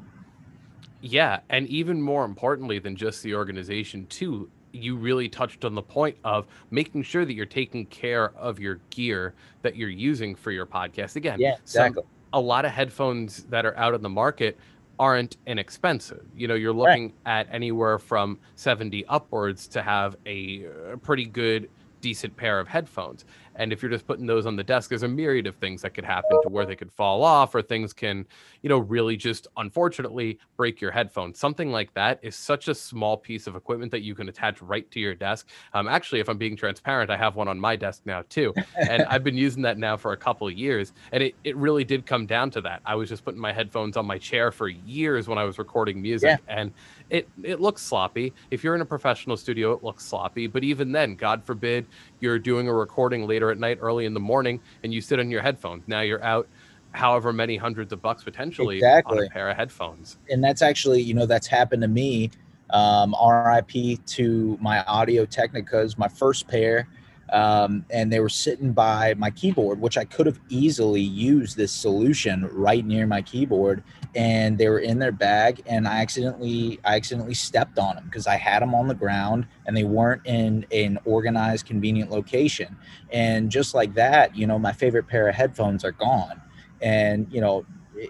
Yeah 1.01 1.39
and 1.49 1.67
even 1.67 2.01
more 2.01 2.25
importantly 2.25 2.79
than 2.79 2.95
just 2.95 3.23
the 3.23 3.35
organization 3.35 4.05
too 4.07 4.49
you 4.71 4.95
really 4.95 5.27
touched 5.27 5.65
on 5.65 5.73
the 5.73 5.81
point 5.81 6.15
of 6.23 6.45
making 6.69 7.01
sure 7.01 7.25
that 7.25 7.33
you're 7.33 7.45
taking 7.45 7.85
care 7.87 8.35
of 8.37 8.59
your 8.59 8.79
gear 8.91 9.33
that 9.63 9.75
you're 9.75 9.89
using 9.89 10.35
for 10.35 10.51
your 10.51 10.65
podcast. 10.65 11.15
Again 11.15 11.39
yeah 11.39 11.55
exactly. 11.61 12.03
some, 12.03 12.09
a 12.33 12.39
lot 12.39 12.65
of 12.65 12.71
headphones 12.71 13.43
that 13.45 13.65
are 13.65 13.75
out 13.77 13.93
in 13.93 14.01
the 14.01 14.09
market 14.09 14.57
aren't 14.99 15.37
inexpensive. 15.47 16.25
You 16.35 16.47
know, 16.47 16.55
you're 16.55 16.73
looking 16.73 17.13
right. 17.25 17.47
at 17.47 17.47
anywhere 17.51 17.97
from 17.97 18.37
70 18.55 19.05
upwards 19.07 19.67
to 19.69 19.81
have 19.81 20.17
a, 20.25 20.65
a 20.91 20.97
pretty 20.97 21.25
good 21.25 21.69
decent 22.01 22.35
pair 22.35 22.59
of 22.59 22.67
headphones. 22.67 23.25
And 23.59 23.73
if 23.73 23.81
you're 23.81 23.91
just 23.91 24.07
putting 24.07 24.25
those 24.25 24.45
on 24.45 24.55
the 24.55 24.63
desk, 24.63 24.89
there's 24.89 25.03
a 25.03 25.07
myriad 25.07 25.45
of 25.45 25.55
things 25.57 25.81
that 25.81 25.93
could 25.93 26.05
happen 26.05 26.41
to 26.43 26.49
where 26.49 26.65
they 26.65 26.77
could 26.77 26.91
fall 26.91 27.23
off 27.23 27.53
or 27.53 27.61
things 27.61 27.91
can, 27.91 28.25
you 28.61 28.69
know, 28.69 28.77
really 28.77 29.17
just 29.17 29.47
unfortunately 29.57 30.39
break 30.55 30.79
your 30.79 30.91
headphones. 30.91 31.37
Something 31.37 31.69
like 31.69 31.93
that 31.93 32.19
is 32.21 32.37
such 32.37 32.69
a 32.69 32.75
small 32.75 33.17
piece 33.17 33.47
of 33.47 33.57
equipment 33.57 33.91
that 33.91 34.01
you 34.01 34.15
can 34.15 34.29
attach 34.29 34.61
right 34.61 34.89
to 34.91 34.99
your 34.99 35.13
desk. 35.13 35.49
Um, 35.73 35.89
actually, 35.89 36.21
if 36.21 36.29
I'm 36.29 36.37
being 36.37 36.55
transparent, 36.55 37.11
I 37.11 37.17
have 37.17 37.35
one 37.35 37.49
on 37.49 37.59
my 37.59 37.75
desk 37.75 38.03
now 38.05 38.23
too. 38.29 38.53
And 38.77 39.03
I've 39.09 39.25
been 39.25 39.37
using 39.37 39.61
that 39.63 39.77
now 39.77 39.97
for 39.97 40.13
a 40.13 40.17
couple 40.17 40.47
of 40.47 40.53
years. 40.53 40.93
And 41.11 41.21
it, 41.21 41.35
it 41.43 41.57
really 41.57 41.83
did 41.83 42.05
come 42.05 42.25
down 42.25 42.51
to 42.51 42.61
that. 42.61 42.81
I 42.85 42.95
was 42.95 43.09
just 43.09 43.25
putting 43.25 43.41
my 43.41 43.51
headphones 43.51 43.97
on 43.97 44.05
my 44.05 44.17
chair 44.17 44.51
for 44.51 44.69
years 44.69 45.27
when 45.27 45.37
I 45.37 45.43
was 45.43 45.57
recording 45.59 46.01
music. 46.01 46.39
Yeah. 46.47 46.55
And 46.55 46.71
it 47.09 47.27
it 47.43 47.59
looks 47.59 47.81
sloppy. 47.81 48.33
If 48.51 48.63
you're 48.63 48.75
in 48.75 48.81
a 48.81 48.85
professional 48.85 49.37
studio, 49.37 49.71
it 49.73 49.83
looks 49.83 50.05
sloppy. 50.05 50.47
But 50.47 50.63
even 50.63 50.91
then, 50.91 51.15
God 51.15 51.43
forbid 51.43 51.85
you're 52.19 52.39
doing 52.39 52.67
a 52.67 52.73
recording 52.73 53.27
later 53.27 53.51
at 53.51 53.57
night, 53.57 53.79
early 53.81 54.05
in 54.05 54.13
the 54.13 54.19
morning, 54.19 54.59
and 54.83 54.93
you 54.93 55.01
sit 55.01 55.19
on 55.19 55.29
your 55.29 55.41
headphones. 55.41 55.83
Now 55.87 56.01
you're 56.01 56.23
out 56.23 56.47
however 56.91 57.31
many 57.31 57.55
hundreds 57.55 57.93
of 57.93 58.01
bucks 58.01 58.23
potentially 58.23 58.77
exactly. 58.77 59.19
on 59.19 59.25
a 59.25 59.29
pair 59.29 59.49
of 59.49 59.57
headphones. 59.57 60.17
And 60.29 60.43
that's 60.43 60.61
actually, 60.63 61.01
you 61.01 61.13
know, 61.13 61.25
that's 61.25 61.47
happened 61.47 61.83
to 61.83 61.87
me. 61.87 62.31
Um, 62.71 63.15
RIP 63.19 64.05
to 64.05 64.57
my 64.61 64.83
Audio 64.83 65.25
Technicas, 65.25 65.97
my 65.97 66.07
first 66.07 66.47
pair 66.47 66.87
um, 67.31 67.85
and 67.89 68.11
they 68.11 68.19
were 68.19 68.29
sitting 68.29 68.73
by 68.73 69.13
my 69.15 69.29
keyboard, 69.29 69.79
which 69.79 69.97
I 69.97 70.05
could 70.05 70.25
have 70.25 70.39
easily 70.49 71.01
used 71.01 71.57
this 71.57 71.71
solution 71.71 72.49
right 72.51 72.85
near 72.85 73.05
my 73.07 73.21
keyboard, 73.21 73.83
and 74.15 74.57
they 74.57 74.67
were 74.69 74.79
in 74.79 74.99
their 74.99 75.11
bag, 75.11 75.61
and 75.65 75.87
I 75.87 76.01
accidentally 76.01 76.79
I 76.83 76.95
accidentally 76.95 77.33
stepped 77.35 77.77
on 77.77 77.95
them 77.95 78.05
because 78.05 78.27
I 78.27 78.35
had 78.35 78.61
them 78.61 78.73
on 78.73 78.87
the 78.87 78.95
ground 78.95 79.47
and 79.65 79.77
they 79.77 79.83
weren't 79.83 80.25
in 80.25 80.65
an 80.71 80.99
organized, 81.05 81.65
convenient 81.65 82.11
location, 82.11 82.75
and 83.11 83.49
just 83.51 83.73
like 83.73 83.93
that, 83.95 84.35
you 84.35 84.47
know, 84.47 84.57
my 84.59 84.73
favorite 84.73 85.07
pair 85.07 85.29
of 85.29 85.35
headphones 85.35 85.83
are 85.83 85.91
gone, 85.91 86.41
and 86.81 87.27
you 87.31 87.41
know, 87.41 87.65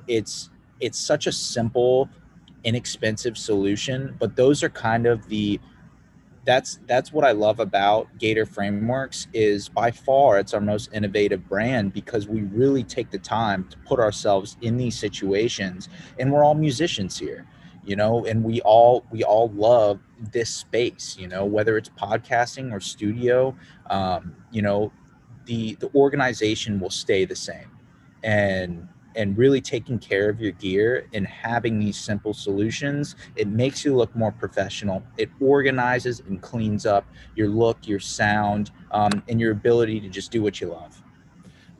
it's 0.08 0.50
it's 0.80 0.98
such 1.00 1.28
a 1.28 1.32
simple 1.32 2.10
inexpensive 2.66 3.38
solution 3.38 4.14
but 4.20 4.36
those 4.36 4.64
are 4.64 4.70
kind 4.70 5.08
of 5.08 5.26
the 5.30 5.58
that's 6.50 6.80
that's 6.88 7.14
what 7.14 7.24
I 7.24 7.32
love 7.32 7.60
about 7.60 8.08
Gator 8.18 8.46
Frameworks 8.46 9.28
is 9.34 9.70
by 9.70 9.92
far 9.92 10.40
it's 10.40 10.54
our 10.56 10.62
most 10.62 10.90
innovative 10.94 11.48
brand 11.48 11.94
because 11.94 12.28
we 12.28 12.42
really 12.42 12.84
take 12.84 13.12
the 13.12 13.20
time 13.20 13.68
to 13.70 13.78
put 13.80 14.00
ourselves 14.00 14.58
in 14.62 14.76
these 14.76 14.98
situations 14.98 15.90
and 16.18 16.32
we're 16.32 16.44
all 16.44 16.56
musicians 16.56 17.20
here 17.20 17.46
you 17.86 17.96
know 17.96 18.26
and 18.26 18.44
we 18.44 18.62
all 18.62 19.06
we 19.12 19.24
all 19.24 19.50
love 19.52 20.00
this 20.32 20.50
space 20.50 21.16
you 21.20 21.28
know 21.28 21.46
whether 21.46 21.78
it's 21.78 21.90
podcasting 21.90 22.74
or 22.74 22.80
studio 22.80 23.56
um, 23.92 24.36
you 24.52 24.64
know 24.64 24.92
the 25.50 25.76
the 25.76 25.90
organization 25.96 26.80
will 26.80 26.92
stay 26.92 27.26
the 27.26 27.36
same. 27.36 27.72
And 28.24 28.88
and 29.16 29.38
really 29.38 29.62
taking 29.62 30.00
care 30.00 30.30
of 30.30 30.40
your 30.40 30.52
gear 30.54 31.08
and 31.14 31.26
having 31.28 31.80
these 31.80 31.98
simple 31.98 32.34
solutions, 32.34 33.16
it 33.36 33.48
makes 33.48 33.84
you 33.84 33.96
look 33.96 34.16
more 34.16 34.32
professional. 34.32 35.04
It 35.18 35.30
organizes 35.40 36.22
and 36.22 36.42
cleans 36.42 36.86
up 36.86 37.06
your 37.36 37.50
look, 37.50 37.88
your 37.88 38.00
sound, 38.00 38.72
um, 38.92 39.24
and 39.28 39.40
your 39.40 39.52
ability 39.52 40.00
to 40.02 40.10
just 40.10 40.32
do 40.32 40.42
what 40.42 40.62
you 40.62 40.68
love. 40.68 41.02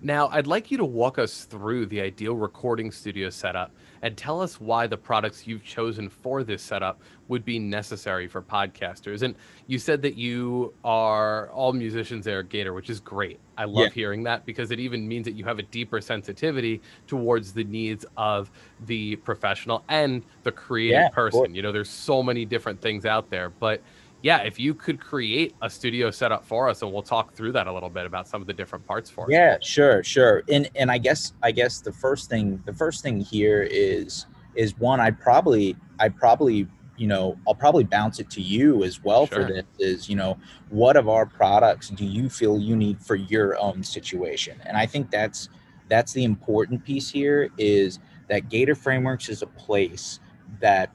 Now, 0.02 0.30
I'd 0.30 0.48
like 0.48 0.72
you 0.72 0.78
to 0.78 0.86
walk 0.86 1.20
us 1.20 1.44
through 1.44 1.88
the 1.88 2.00
ideal 2.00 2.36
recording 2.36 2.90
studio 2.90 3.30
setup 3.30 3.72
and 4.02 4.18
tell 4.18 4.42
us 4.42 4.60
why 4.60 4.88
the 4.88 4.98
products 4.98 5.46
you've 5.48 5.64
chosen 5.64 6.10
for 6.10 6.44
this 6.44 6.62
setup 6.62 7.02
would 7.28 7.46
be 7.46 7.60
necessary 7.60 8.28
for 8.28 8.42
podcasters. 8.42 9.22
And 9.22 9.36
you 9.68 9.80
said 9.80 10.02
that 10.02 10.16
you 10.16 10.74
are 10.84 11.50
all 11.50 11.74
musicians 11.74 12.26
there 12.26 12.40
at 12.40 12.50
Gator, 12.50 12.74
which 12.74 12.90
is 12.90 13.00
great. 13.00 13.40
I 13.58 13.66
love 13.66 13.86
yeah. 13.86 13.90
hearing 13.94 14.24
that 14.24 14.46
because 14.46 14.72
it 14.72 14.80
even 14.80 15.08
means 15.08 15.26
that 15.26 15.34
you 15.34 15.44
have 15.46 15.60
a 15.60 15.64
deeper 15.64 16.02
sensitivity 16.02 16.82
towards 17.08 17.54
the 17.54 17.64
needs 17.66 18.06
of 18.18 18.50
the 18.86 19.18
professional 19.18 19.84
and 19.90 20.24
the 20.44 20.52
creative 20.52 21.02
yeah, 21.02 21.10
person. 21.10 21.54
You 21.54 21.62
know, 21.62 21.72
there's 21.72 21.90
so 21.90 22.24
many 22.24 22.46
different 22.46 22.82
things 22.82 23.06
out 23.06 23.30
there, 23.30 23.50
but 23.50 23.82
yeah, 24.22 24.40
if 24.40 24.60
you 24.60 24.74
could 24.74 25.00
create 25.00 25.56
a 25.62 25.70
studio 25.70 26.12
setup 26.12 26.46
for 26.46 26.68
us, 26.68 26.82
and 26.82 26.92
we'll 26.92 27.02
talk 27.02 27.34
through 27.34 27.54
that 27.54 27.68
a 27.68 27.74
little 27.74 27.90
bit 27.90 28.06
about 28.06 28.28
some 28.28 28.42
of 28.42 28.48
the 28.48 28.54
different 28.54 28.86
parts 28.86 29.10
for 29.10 29.26
us. 29.26 29.30
Yeah, 29.32 29.58
sure, 29.62 30.04
sure. 30.04 30.44
And 30.50 30.70
and 30.76 30.92
I 30.92 30.98
guess 30.98 31.34
I 31.42 31.52
guess 31.52 31.80
the 31.82 31.92
first 31.92 32.30
thing 32.30 32.62
the 32.66 32.74
first 32.74 33.02
thing 33.02 33.22
here 33.22 33.64
is 33.64 34.26
is 34.56 34.78
one 34.78 35.00
I'd 35.00 35.20
probably 35.20 35.76
I'd 36.00 36.18
probably 36.18 36.68
you 36.98 37.08
know 37.08 37.38
I'll 37.48 37.56
probably 37.56 37.86
bounce 37.86 38.20
it 38.20 38.30
to 38.32 38.42
you 38.42 38.84
as 38.84 39.02
well 39.02 39.26
sure. 39.26 39.48
for 39.48 39.54
this 39.54 39.66
is 39.80 40.10
you 40.10 40.18
know 40.18 40.38
what 40.70 40.98
of 40.98 41.08
our 41.08 41.26
products 41.26 41.90
do 41.90 42.06
you 42.06 42.30
feel 42.30 42.60
you 42.60 42.76
need 42.76 43.02
for 43.02 43.16
your 43.16 43.58
own 43.58 43.84
situation 43.84 44.60
and 44.66 44.76
I 44.76 44.86
think 44.86 45.10
that's 45.10 45.48
that's 45.88 46.12
the 46.12 46.26
important 46.26 46.84
piece 46.84 47.10
here 47.10 47.50
is 47.58 48.00
that 48.28 48.50
Gator 48.50 48.76
Frameworks 48.76 49.30
is 49.30 49.42
a 49.42 49.48
place 49.48 50.20
that 50.60 50.92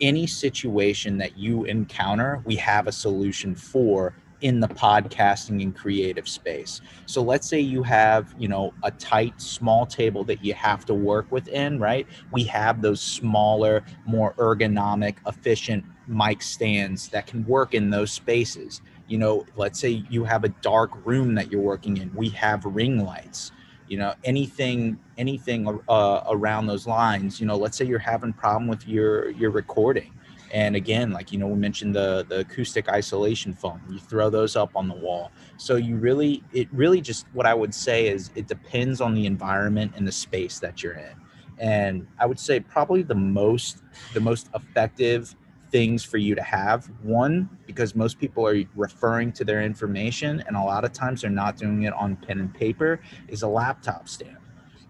any 0.00 0.26
situation 0.26 1.18
that 1.18 1.36
you 1.36 1.64
encounter, 1.64 2.42
we 2.44 2.56
have 2.56 2.86
a 2.86 2.92
solution 2.92 3.54
for 3.54 4.14
in 4.40 4.60
the 4.60 4.68
podcasting 4.68 5.62
and 5.62 5.74
creative 5.74 6.28
space. 6.28 6.80
So 7.06 7.22
let's 7.22 7.48
say 7.48 7.58
you 7.58 7.82
have, 7.82 8.34
you 8.38 8.46
know, 8.48 8.72
a 8.84 8.90
tight 8.92 9.40
small 9.40 9.84
table 9.84 10.22
that 10.24 10.44
you 10.44 10.54
have 10.54 10.84
to 10.86 10.94
work 10.94 11.30
within, 11.32 11.78
right? 11.80 12.06
We 12.30 12.44
have 12.44 12.80
those 12.80 13.00
smaller, 13.00 13.82
more 14.06 14.34
ergonomic, 14.34 15.16
efficient 15.26 15.84
mic 16.06 16.42
stands 16.42 17.08
that 17.08 17.26
can 17.26 17.44
work 17.46 17.74
in 17.74 17.90
those 17.90 18.12
spaces. 18.12 18.80
You 19.08 19.18
know, 19.18 19.44
let's 19.56 19.80
say 19.80 20.04
you 20.08 20.24
have 20.24 20.44
a 20.44 20.50
dark 20.50 20.90
room 21.04 21.34
that 21.34 21.50
you're 21.50 21.60
working 21.60 21.96
in. 21.96 22.14
We 22.14 22.28
have 22.30 22.64
ring 22.64 23.04
lights 23.04 23.52
you 23.88 23.98
know 23.98 24.14
anything 24.24 24.98
anything 25.16 25.80
uh, 25.88 26.22
around 26.28 26.66
those 26.66 26.86
lines 26.86 27.40
you 27.40 27.46
know 27.46 27.56
let's 27.56 27.76
say 27.76 27.84
you're 27.84 27.98
having 27.98 28.32
problem 28.32 28.68
with 28.68 28.86
your 28.86 29.30
your 29.30 29.50
recording. 29.50 30.12
And 30.50 30.76
again 30.76 31.10
like 31.12 31.30
you 31.30 31.38
know 31.38 31.46
we 31.46 31.56
mentioned 31.56 31.94
the 31.94 32.24
the 32.28 32.40
acoustic 32.40 32.88
isolation 32.88 33.52
foam 33.52 33.82
you 33.90 33.98
throw 33.98 34.30
those 34.30 34.56
up 34.56 34.70
on 34.74 34.88
the 34.88 34.94
wall. 34.94 35.30
So 35.58 35.76
you 35.76 35.96
really 35.96 36.42
it 36.52 36.68
really 36.72 37.00
just 37.00 37.26
what 37.32 37.46
i 37.46 37.54
would 37.54 37.74
say 37.74 38.08
is 38.08 38.30
it 38.34 38.46
depends 38.46 39.00
on 39.00 39.14
the 39.14 39.26
environment 39.26 39.92
and 39.96 40.06
the 40.06 40.12
space 40.12 40.58
that 40.60 40.82
you're 40.82 40.94
in. 40.94 41.14
And 41.58 42.06
i 42.18 42.24
would 42.26 42.40
say 42.40 42.60
probably 42.60 43.02
the 43.02 43.14
most 43.14 43.82
the 44.14 44.20
most 44.20 44.48
effective 44.54 45.34
things 45.70 46.04
for 46.04 46.18
you 46.18 46.34
to 46.34 46.42
have. 46.42 46.86
One, 47.02 47.48
because 47.66 47.94
most 47.94 48.18
people 48.18 48.46
are 48.46 48.62
referring 48.76 49.32
to 49.32 49.44
their 49.44 49.62
information, 49.62 50.42
and 50.46 50.56
a 50.56 50.62
lot 50.62 50.84
of 50.84 50.92
times 50.92 51.22
they're 51.22 51.30
not 51.30 51.56
doing 51.56 51.84
it 51.84 51.92
on 51.94 52.16
pen 52.16 52.40
and 52.40 52.54
paper, 52.54 53.00
is 53.28 53.42
a 53.42 53.48
laptop 53.48 54.08
stand. 54.08 54.36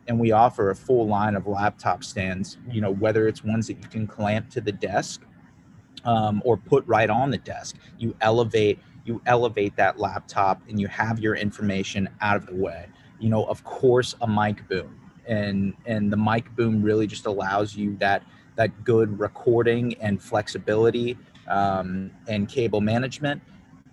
and 0.08 0.18
we 0.18 0.32
offer 0.32 0.70
a 0.70 0.76
full 0.76 1.06
line 1.08 1.36
of 1.36 1.46
laptop 1.46 2.04
stands. 2.04 2.58
You 2.70 2.80
know, 2.82 2.92
whether 2.92 3.28
it's 3.28 3.44
ones 3.44 3.68
that 3.68 3.78
you 3.82 3.88
can 3.88 4.06
clamp 4.06 4.50
to 4.50 4.60
the 4.60 4.72
desk 4.72 5.22
um, 6.04 6.42
or 6.44 6.56
put 6.56 6.86
right 6.86 7.10
on 7.10 7.30
the 7.30 7.38
desk, 7.38 7.76
you 7.98 8.16
elevate 8.20 8.80
you 9.04 9.22
elevate 9.26 9.76
that 9.76 9.98
laptop 9.98 10.62
and 10.68 10.80
you 10.80 10.88
have 10.88 11.18
your 11.20 11.34
information 11.36 12.08
out 12.20 12.36
of 12.36 12.46
the 12.46 12.54
way. 12.56 12.86
You 13.20 13.30
know, 13.30 13.44
of 13.46 13.64
course, 13.64 14.14
a 14.22 14.28
mic 14.28 14.68
boom, 14.68 15.00
and 15.26 15.74
and 15.86 16.12
the 16.12 16.16
mic 16.18 16.54
boom 16.56 16.82
really 16.82 17.06
just 17.06 17.26
allows 17.26 17.76
you 17.76 17.96
that 17.98 18.22
that 18.58 18.84
good 18.84 19.18
recording 19.18 19.94
and 20.02 20.22
flexibility 20.22 21.16
um, 21.48 22.10
and 22.28 22.46
cable 22.46 22.82
management 22.82 23.40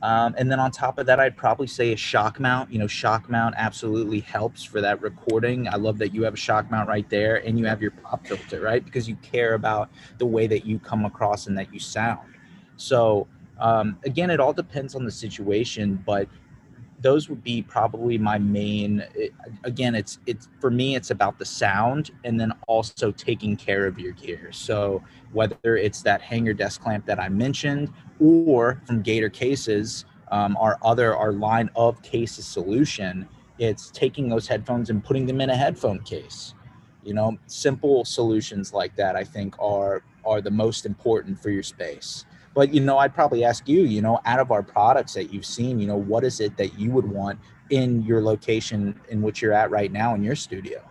um, 0.06 0.36
and 0.38 0.52
then 0.52 0.60
on 0.60 0.70
top 0.70 1.00
of 1.00 1.08
that, 1.08 1.20
I'd 1.20 1.36
probably 1.36 1.66
say 1.66 1.92
a 1.92 1.96
shock 1.96 2.40
mount. 2.40 2.72
You 2.72 2.78
know, 2.78 2.86
shock 2.86 3.28
mount 3.28 3.56
absolutely 3.58 4.20
helps 4.20 4.64
for 4.64 4.80
that 4.80 5.02
recording. 5.02 5.68
I 5.68 5.78
love 5.78 5.98
that 5.98 6.14
you 6.14 6.22
have 6.26 6.36
a 6.36 6.38
shock 6.38 6.70
mount 6.70 6.88
right 6.88 7.10
there 7.10 7.38
and 7.38 7.58
you 7.58 7.66
have 7.66 7.82
your 7.82 7.90
pop 7.90 8.28
filter, 8.28 8.62
right? 8.62 8.86
Because 8.86 9.10
you 9.10 9.16
care 9.24 9.56
about 9.56 9.90
the 10.20 10.26
way 10.28 10.46
that 10.46 10.64
you 10.64 10.78
come 10.78 11.06
across 11.06 11.48
and 11.48 11.58
that 11.58 11.74
you 11.74 11.80
sound. 11.80 12.36
So, 12.78 13.28
um, 13.60 13.98
again, 14.04 14.30
it 14.30 14.40
all 14.40 14.54
depends 14.54 14.94
on 14.94 15.06
the 15.06 15.12
situation, 15.12 16.04
but 16.06 16.28
those 17.02 17.30
would 17.30 17.44
be 17.44 17.62
probably 17.62 18.18
my 18.18 18.38
main 18.38 19.04
it, 19.16 19.34
again 19.64 19.96
it's 19.96 20.20
it's 20.26 20.50
for 20.60 20.72
me 20.72 20.96
it's 20.96 21.12
about 21.12 21.38
the 21.38 21.46
sound 21.46 22.12
and 22.24 22.40
then 22.40 22.52
also 22.68 23.12
taking 23.12 23.56
care 23.56 23.86
of 23.86 24.00
your 24.00 24.14
gear. 24.14 24.52
So 24.52 25.04
whether 25.34 25.78
it's 25.78 26.02
that 26.04 26.22
hanger 26.22 26.54
desk 26.54 26.82
clamp 26.82 27.06
that 27.06 27.20
i 27.20 27.30
mentioned 27.30 27.92
or 28.20 28.82
from 28.86 29.02
gator 29.02 29.30
cases 29.30 30.06
um, 30.32 30.58
our 30.58 30.78
other 30.84 31.16
our 31.16 31.34
line 31.34 31.70
of 31.76 32.02
cases 32.02 32.46
solution 32.46 33.28
it's 33.60 33.92
taking 33.92 34.30
those 34.30 34.48
headphones 34.48 34.90
and 34.90 35.04
putting 35.04 35.26
them 35.26 35.40
in 35.40 35.50
a 35.50 35.56
headphone 35.56 36.00
case. 36.00 36.54
You 37.04 37.14
know 37.14 37.38
simple 37.46 38.04
solutions 38.06 38.74
like 38.74 38.96
that 38.96 39.16
i 39.16 39.24
think 39.24 39.56
are 39.60 40.04
are 40.26 40.42
the 40.42 40.52
most 40.52 40.86
important 40.86 41.40
for 41.40 41.50
your 41.52 41.64
space 41.64 42.26
but 42.56 42.74
you 42.74 42.80
know, 42.80 42.98
I'd 42.98 43.14
probably 43.14 43.44
ask 43.44 43.68
you, 43.68 43.82
you 43.82 44.02
know, 44.02 44.20
out 44.26 44.40
of 44.40 44.50
our 44.50 44.64
products 44.64 45.14
that 45.14 45.32
you've 45.32 45.46
seen, 45.46 45.80
you 45.80 45.86
know, 45.86 45.98
what 45.98 46.24
is 46.24 46.40
it 46.40 46.58
that 46.58 46.80
you 46.80 46.90
would 46.92 47.06
want 47.08 47.40
in 47.70 48.02
your 48.04 48.22
location 48.22 49.00
in 49.10 49.22
which 49.22 49.42
you're 49.42 49.54
at 49.54 49.70
right 49.70 49.92
now 49.92 50.16
in 50.16 50.24
your 50.24 50.36
studio? 50.36 50.82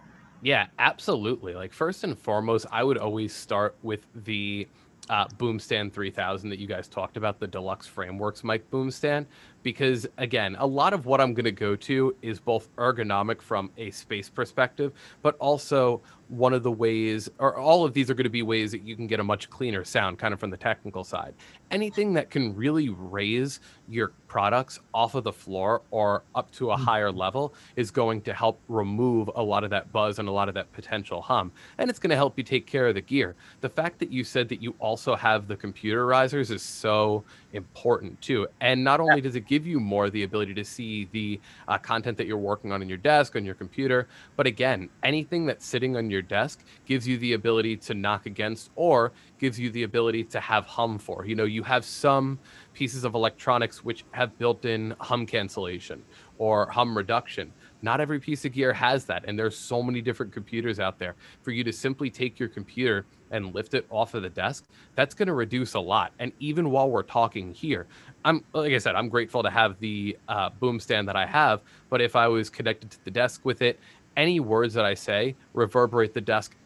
Yeah, 0.42 0.66
absolutely. 0.78 1.54
Like 1.54 1.72
first 1.72 2.04
and 2.04 2.16
foremost, 2.18 2.66
I 2.70 2.84
would 2.84 2.98
always 2.98 3.34
start 3.34 3.74
with 3.82 4.06
the 4.14 4.68
uh, 5.08 5.26
Boomstand 5.38 5.92
3000 5.92 6.50
that 6.50 6.58
you 6.58 6.66
guys 6.66 6.88
talked 6.88 7.16
about, 7.16 7.38
the 7.38 7.46
Deluxe 7.46 7.86
Frameworks 7.86 8.44
mic 8.44 8.70
Boomstand, 8.70 9.26
because 9.62 10.06
again, 10.18 10.56
a 10.58 10.66
lot 10.66 10.92
of 10.92 11.06
what 11.06 11.20
I'm 11.20 11.34
going 11.34 11.44
to 11.44 11.52
go 11.52 11.76
to 11.76 12.14
is 12.22 12.40
both 12.40 12.74
ergonomic 12.76 13.40
from 13.40 13.70
a 13.76 13.90
space 13.90 14.28
perspective, 14.28 14.92
but 15.22 15.36
also 15.38 16.02
one 16.28 16.52
of 16.52 16.62
the 16.62 16.72
ways, 16.72 17.28
or 17.38 17.56
all 17.56 17.84
of 17.84 17.92
these 17.92 18.10
are 18.10 18.14
going 18.14 18.24
to 18.24 18.30
be 18.30 18.42
ways 18.42 18.72
that 18.72 18.82
you 18.82 18.96
can 18.96 19.06
get 19.06 19.20
a 19.20 19.24
much 19.24 19.50
cleaner 19.50 19.84
sound, 19.84 20.18
kind 20.18 20.32
of 20.32 20.40
from 20.40 20.50
the 20.50 20.56
technical 20.56 21.04
side. 21.04 21.34
Anything 21.70 22.12
that 22.14 22.30
can 22.30 22.54
really 22.54 22.88
raise 22.88 23.60
your 23.88 24.12
products 24.28 24.80
off 24.92 25.14
of 25.14 25.24
the 25.24 25.32
floor 25.32 25.82
or 25.90 26.22
up 26.34 26.50
to 26.52 26.70
a 26.70 26.76
hmm. 26.76 26.82
higher 26.82 27.12
level 27.12 27.54
is 27.76 27.90
going 27.90 28.20
to 28.22 28.32
help 28.32 28.60
remove 28.68 29.30
a 29.36 29.42
lot 29.42 29.64
of 29.64 29.70
that 29.70 29.92
buzz 29.92 30.18
and 30.18 30.28
a 30.28 30.32
lot 30.32 30.48
of 30.48 30.54
that 30.54 30.72
potential 30.72 31.22
hum. 31.22 31.52
And 31.78 31.88
it's 31.88 31.98
going 31.98 32.10
to 32.10 32.16
help 32.16 32.36
you 32.36 32.44
take 32.44 32.66
care 32.66 32.88
of 32.88 32.94
the 32.94 33.00
gear. 33.00 33.34
The 33.60 33.68
fact 33.68 33.98
that 34.00 34.10
you 34.10 34.24
said 34.24 34.48
that 34.48 34.62
you 34.62 34.74
also 34.78 35.14
have 35.14 35.46
the 35.46 35.56
computer 35.56 36.06
risers 36.06 36.50
is 36.50 36.62
so 36.62 37.24
important 37.52 38.20
too. 38.20 38.48
And 38.60 38.82
not 38.82 39.00
only 39.00 39.20
does 39.20 39.36
it 39.36 39.46
give 39.46 39.66
you 39.66 39.78
more 39.78 40.10
the 40.10 40.24
ability 40.24 40.54
to 40.54 40.64
see 40.64 41.08
the 41.12 41.40
uh, 41.68 41.78
content 41.78 42.18
that 42.18 42.26
you're 42.26 42.36
working 42.36 42.72
on 42.72 42.82
in 42.82 42.88
your 42.88 42.98
desk, 42.98 43.36
on 43.36 43.44
your 43.44 43.54
computer, 43.54 44.08
but 44.36 44.46
again, 44.46 44.88
anything 45.02 45.46
that's 45.46 45.64
sitting 45.64 45.96
on 45.96 46.10
your 46.10 46.13
desk 46.22 46.64
gives 46.86 47.06
you 47.06 47.18
the 47.18 47.32
ability 47.34 47.76
to 47.76 47.94
knock 47.94 48.26
against 48.26 48.70
or 48.76 49.12
gives 49.38 49.58
you 49.58 49.70
the 49.70 49.82
ability 49.82 50.24
to 50.24 50.40
have 50.40 50.66
hum 50.66 50.98
for. 50.98 51.24
You 51.26 51.34
know, 51.34 51.44
you 51.44 51.62
have 51.62 51.84
some 51.84 52.38
pieces 52.72 53.04
of 53.04 53.14
electronics 53.14 53.84
which 53.84 54.04
have 54.12 54.36
built 54.38 54.64
in 54.64 54.94
hum 55.00 55.26
cancellation 55.26 56.02
or 56.38 56.66
hum 56.66 56.96
reduction. 56.96 57.52
Not 57.82 58.00
every 58.00 58.18
piece 58.18 58.44
of 58.44 58.52
gear 58.52 58.72
has 58.72 59.04
that. 59.06 59.24
And 59.26 59.38
there's 59.38 59.56
so 59.56 59.82
many 59.82 60.00
different 60.00 60.32
computers 60.32 60.80
out 60.80 60.98
there. 60.98 61.14
For 61.42 61.50
you 61.50 61.62
to 61.64 61.72
simply 61.72 62.10
take 62.10 62.38
your 62.40 62.48
computer 62.48 63.04
and 63.30 63.54
lift 63.54 63.74
it 63.74 63.84
off 63.90 64.14
of 64.14 64.22
the 64.22 64.30
desk, 64.30 64.64
that's 64.94 65.14
going 65.14 65.26
to 65.26 65.34
reduce 65.34 65.74
a 65.74 65.80
lot. 65.80 66.12
And 66.18 66.32
even 66.38 66.70
while 66.70 66.88
we're 66.88 67.02
talking 67.02 67.52
here, 67.52 67.86
I'm 68.24 68.42
like 68.52 68.72
I 68.72 68.78
said, 68.78 68.94
I'm 68.94 69.08
grateful 69.08 69.42
to 69.42 69.50
have 69.50 69.78
the 69.80 70.16
uh, 70.28 70.50
boom 70.50 70.80
stand 70.80 71.08
that 71.08 71.16
I 71.16 71.26
have. 71.26 71.60
But 71.90 72.00
if 72.00 72.16
I 72.16 72.26
was 72.28 72.48
connected 72.48 72.90
to 72.92 73.04
the 73.04 73.10
desk 73.10 73.44
with 73.44 73.60
it, 73.60 73.78
any 74.16 74.40
words 74.40 74.74
that 74.74 74.84
I 74.84 74.94
say 74.94 75.34
reverberate 75.52 76.14
the 76.14 76.20
desk 76.20 76.56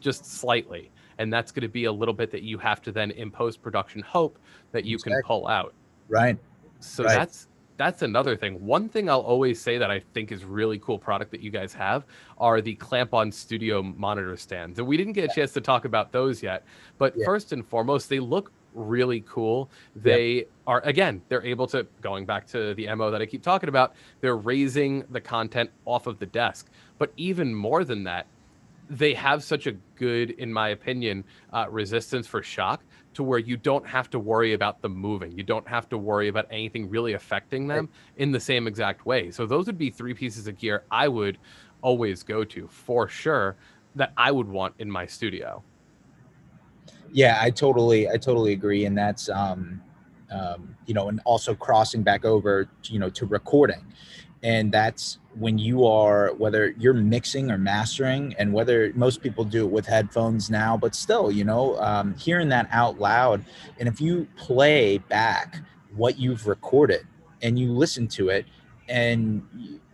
just 0.00 0.24
slightly. 0.26 0.90
And 1.18 1.32
that's 1.32 1.52
going 1.52 1.62
to 1.62 1.68
be 1.68 1.84
a 1.84 1.92
little 1.92 2.14
bit 2.14 2.30
that 2.32 2.42
you 2.42 2.58
have 2.58 2.82
to 2.82 2.92
then 2.92 3.10
in 3.12 3.30
post 3.30 3.62
production 3.62 4.02
hope 4.02 4.38
that 4.72 4.84
you 4.84 4.96
exactly. 4.96 5.12
can 5.12 5.22
pull 5.22 5.48
out. 5.48 5.72
Right. 6.08 6.36
So 6.80 7.04
right. 7.04 7.14
that's 7.16 7.48
that's 7.76 8.02
another 8.02 8.36
thing. 8.36 8.64
One 8.64 8.88
thing 8.88 9.08
I'll 9.10 9.20
always 9.20 9.60
say 9.60 9.78
that 9.78 9.90
I 9.90 10.00
think 10.12 10.30
is 10.30 10.44
really 10.44 10.78
cool 10.78 10.98
product 10.98 11.30
that 11.32 11.40
you 11.40 11.50
guys 11.50 11.72
have 11.74 12.04
are 12.38 12.60
the 12.60 12.74
clamp 12.76 13.14
on 13.14 13.32
studio 13.32 13.82
monitor 13.82 14.36
stands. 14.36 14.78
And 14.78 14.86
we 14.86 14.96
didn't 14.96 15.14
get 15.14 15.30
a 15.30 15.34
chance 15.34 15.52
to 15.54 15.60
talk 15.60 15.84
about 15.84 16.12
those 16.12 16.42
yet, 16.42 16.64
but 16.98 17.14
yeah. 17.16 17.24
first 17.24 17.52
and 17.52 17.66
foremost, 17.66 18.08
they 18.08 18.20
look 18.20 18.52
really 18.74 19.24
cool. 19.26 19.70
They 19.96 20.32
yep. 20.32 20.48
are 20.66 20.80
again, 20.84 21.22
they're 21.28 21.44
able 21.44 21.66
to 21.68 21.86
going 22.00 22.26
back 22.26 22.46
to 22.48 22.74
the 22.74 22.94
MO 22.94 23.10
that 23.10 23.22
I 23.22 23.26
keep 23.26 23.42
talking 23.42 23.68
about, 23.68 23.94
they're 24.20 24.36
raising 24.36 25.04
the 25.10 25.20
content 25.20 25.70
off 25.84 26.06
of 26.06 26.18
the 26.18 26.26
desk. 26.26 26.68
But 26.98 27.12
even 27.16 27.54
more 27.54 27.84
than 27.84 28.04
that, 28.04 28.26
they 28.90 29.14
have 29.14 29.42
such 29.42 29.66
a 29.66 29.72
good, 29.96 30.30
in 30.30 30.52
my 30.52 30.68
opinion, 30.68 31.24
uh, 31.52 31.66
resistance 31.70 32.26
for 32.26 32.42
shock 32.42 32.82
to 33.14 33.22
where 33.22 33.38
you 33.38 33.56
don't 33.56 33.86
have 33.86 34.10
to 34.10 34.18
worry 34.18 34.52
about 34.52 34.82
them 34.82 34.94
moving. 34.94 35.32
You 35.32 35.44
don't 35.44 35.66
have 35.66 35.88
to 35.90 35.98
worry 35.98 36.28
about 36.28 36.46
anything 36.50 36.90
really 36.90 37.14
affecting 37.14 37.66
them 37.66 37.86
right. 37.86 38.22
in 38.22 38.32
the 38.32 38.40
same 38.40 38.66
exact 38.66 39.06
way. 39.06 39.30
So 39.30 39.46
those 39.46 39.66
would 39.66 39.78
be 39.78 39.90
three 39.90 40.14
pieces 40.14 40.46
of 40.46 40.58
gear 40.58 40.84
I 40.90 41.08
would 41.08 41.38
always 41.80 42.22
go 42.22 42.44
to 42.44 42.68
for 42.68 43.08
sure 43.08 43.56
that 43.94 44.12
I 44.16 44.30
would 44.32 44.48
want 44.48 44.74
in 44.78 44.90
my 44.90 45.06
studio. 45.06 45.62
Yeah, 47.14 47.38
I 47.40 47.50
totally, 47.50 48.08
I 48.10 48.16
totally 48.16 48.52
agree, 48.54 48.86
and 48.86 48.98
that's, 48.98 49.28
um, 49.30 49.80
um, 50.32 50.76
you 50.86 50.94
know, 50.94 51.08
and 51.08 51.20
also 51.24 51.54
crossing 51.54 52.02
back 52.02 52.24
over, 52.24 52.68
you 52.86 52.98
know, 52.98 53.08
to 53.10 53.24
recording, 53.26 53.84
and 54.42 54.72
that's 54.72 55.18
when 55.36 55.58
you 55.58 55.86
are 55.86 56.34
whether 56.38 56.74
you're 56.78 56.94
mixing 56.94 57.52
or 57.52 57.58
mastering 57.58 58.34
and 58.38 58.52
whether 58.52 58.92
most 58.96 59.22
people 59.22 59.44
do 59.44 59.64
it 59.66 59.70
with 59.72 59.86
headphones 59.86 60.50
now 60.50 60.78
but 60.78 60.96
still 60.96 61.30
you 61.30 61.44
know 61.44 61.76
um, 61.80 62.14
hearing 62.16 62.48
that 62.48 62.68
out 62.72 63.00
loud 63.00 63.44
and 63.80 63.88
if 63.88 64.00
you 64.00 64.28
play 64.36 64.98
back 64.98 65.58
what 65.96 66.18
you've 66.18 66.48
recorded 66.48 67.06
and 67.42 67.58
you 67.58 67.72
listen 67.72 68.08
to 68.08 68.30
it 68.30 68.46
and 68.88 69.42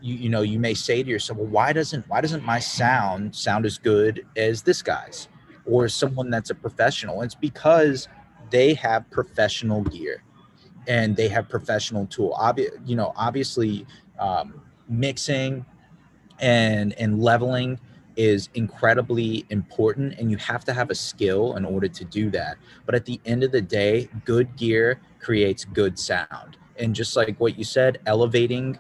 you 0.03 0.15
you 0.17 0.31
know 0.31 0.43
you 0.43 0.61
may 0.61 0.75
say 0.75 1.03
to 1.03 1.11
yourself 1.11 1.39
well 1.39 1.49
why 1.49 1.73
doesn't 1.75 2.09
why 2.09 2.21
doesn't 2.23 2.45
my 2.45 2.61
sound 2.61 3.35
sound 3.35 3.67
as 3.67 3.79
good 3.79 4.27
as 4.37 4.63
this 4.63 4.83
guy's 4.83 5.29
or 5.71 5.89
someone 5.89 6.31
that's 6.31 6.51
a 6.51 6.55
professional 6.55 7.23
it's 7.23 7.35
because 7.35 8.09
they 8.51 8.75
have 8.75 9.09
professional 9.11 9.83
gear 9.85 10.23
and 10.87 11.17
they 11.17 11.29
have 11.29 11.49
professional 11.49 12.07
tool. 12.07 12.37
Obvi- 12.39 12.71
you 12.87 12.97
know 12.97 13.13
obviously 13.17 13.87
um, 14.19 14.61
mixing 14.89 15.65
and 16.41 16.93
and 16.95 17.23
leveling 17.23 17.79
is 18.17 18.51
incredibly 18.55 19.47
important 19.51 20.19
and 20.19 20.31
you 20.31 20.37
have 20.37 20.65
to 20.65 20.73
have 20.73 20.91
a 20.91 20.95
skill 20.95 21.57
in 21.57 21.65
order 21.65 21.89
to 21.89 22.05
do 22.05 22.31
that. 22.31 22.57
But 22.85 22.95
at 22.95 23.05
the 23.05 23.21
end 23.25 23.45
of 23.45 23.53
the 23.53 23.63
day 23.63 24.09
good 24.25 24.57
gear 24.57 25.01
creates 25.21 25.65
good 25.65 25.99
sound. 25.99 26.57
And 26.77 26.95
just 26.95 27.17
like 27.17 27.39
what 27.39 27.57
you 27.59 27.65
said 27.65 28.01
elevating 28.07 28.79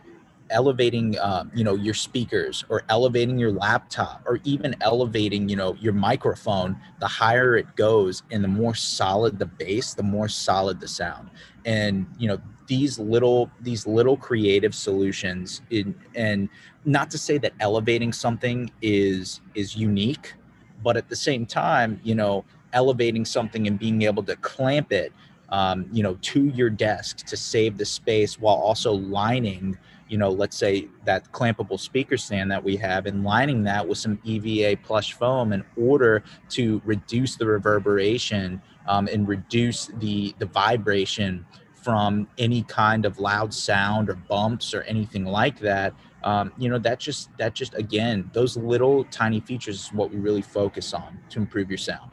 elevating 0.51 1.19
um, 1.21 1.51
you 1.55 1.65
know 1.65 1.75
your 1.75 1.95
speakers 1.95 2.65
or 2.69 2.83
elevating 2.89 3.39
your 3.39 3.53
laptop 3.53 4.23
or 4.27 4.41
even 4.45 4.75
elevating 4.81 5.49
you 5.49 5.57
know 5.57 5.75
your 5.81 5.93
microphone 5.93 6.77
the 7.01 7.07
higher 7.07 7.57
it 7.57 7.75
goes 7.77 8.23
and 8.31 8.43
the 8.45 8.49
more 8.49 8.75
solid 8.75 9.39
the 9.39 9.47
bass 9.47 9.95
the 9.95 10.03
more 10.03 10.29
solid 10.29 10.81
the 10.81 10.89
sound. 10.89 11.31
And 11.65 12.07
you 12.19 12.29
know 12.29 12.39
these 12.67 12.99
little 12.99 13.51
these 13.61 13.87
little 13.87 14.17
creative 14.17 14.75
solutions 14.75 15.61
in 15.71 15.95
and 16.15 16.49
not 16.85 17.11
to 17.11 17.19
say 17.19 17.37
that 17.39 17.53
elevating 17.61 18.13
something 18.13 18.71
is 18.81 19.41
is 19.55 19.77
unique 19.77 20.35
but 20.83 20.97
at 20.97 21.09
the 21.09 21.17
same 21.17 21.45
time 21.45 22.01
you 22.05 22.15
know 22.15 22.45
elevating 22.73 23.25
something 23.25 23.67
and 23.67 23.79
being 23.79 24.03
able 24.03 24.23
to 24.23 24.37
clamp 24.37 24.93
it 24.93 25.13
um, 25.49 25.87
you 25.93 26.03
know 26.03 26.17
to 26.23 26.45
your 26.51 26.71
desk 26.71 27.27
to 27.27 27.37
save 27.37 27.77
the 27.77 27.85
space 27.85 28.39
while 28.39 28.55
also 28.55 28.93
lining 28.93 29.77
you 30.11 30.19
know, 30.19 30.29
let's 30.29 30.57
say 30.57 30.89
that 31.05 31.31
clampable 31.33 31.79
speaker 31.79 32.17
stand 32.17 32.51
that 32.51 32.63
we 32.63 32.77
have 32.77 33.07
and 33.07 33.25
lining 33.25 33.63
that 33.65 33.87
with 33.87 33.99
some 33.99 34.19
EVA 34.25 34.77
plush 34.83 35.13
foam 35.15 35.53
in 35.53 35.65
order 35.77 36.23
to 36.51 36.83
reduce 36.85 37.37
the 37.37 37.47
reverberation 37.47 38.61
um, 38.89 39.09
and 39.13 39.29
reduce 39.29 39.87
the, 39.99 40.35
the 40.39 40.47
vibration 40.47 41.47
from 41.75 42.29
any 42.39 42.63
kind 42.65 43.07
of 43.07 43.19
loud 43.21 43.55
sound 43.55 44.11
or 44.11 44.15
bumps 44.17 44.75
or 44.75 44.83
anything 44.83 45.25
like 45.25 45.59
that. 45.61 45.95
um, 46.25 46.53
you 46.59 46.69
know 46.69 46.79
that 46.79 46.99
just 47.01 47.31
that 47.39 47.55
just 47.55 47.75
again 47.75 48.31
those 48.35 48.57
little 48.57 49.05
tiny 49.05 49.41
features 49.41 49.77
is 49.77 49.89
what 49.93 50.11
we 50.11 50.19
really 50.19 50.43
focus 50.43 50.93
on 50.93 51.19
to 51.31 51.39
improve 51.39 51.71
your 51.71 51.79
sound 51.79 52.11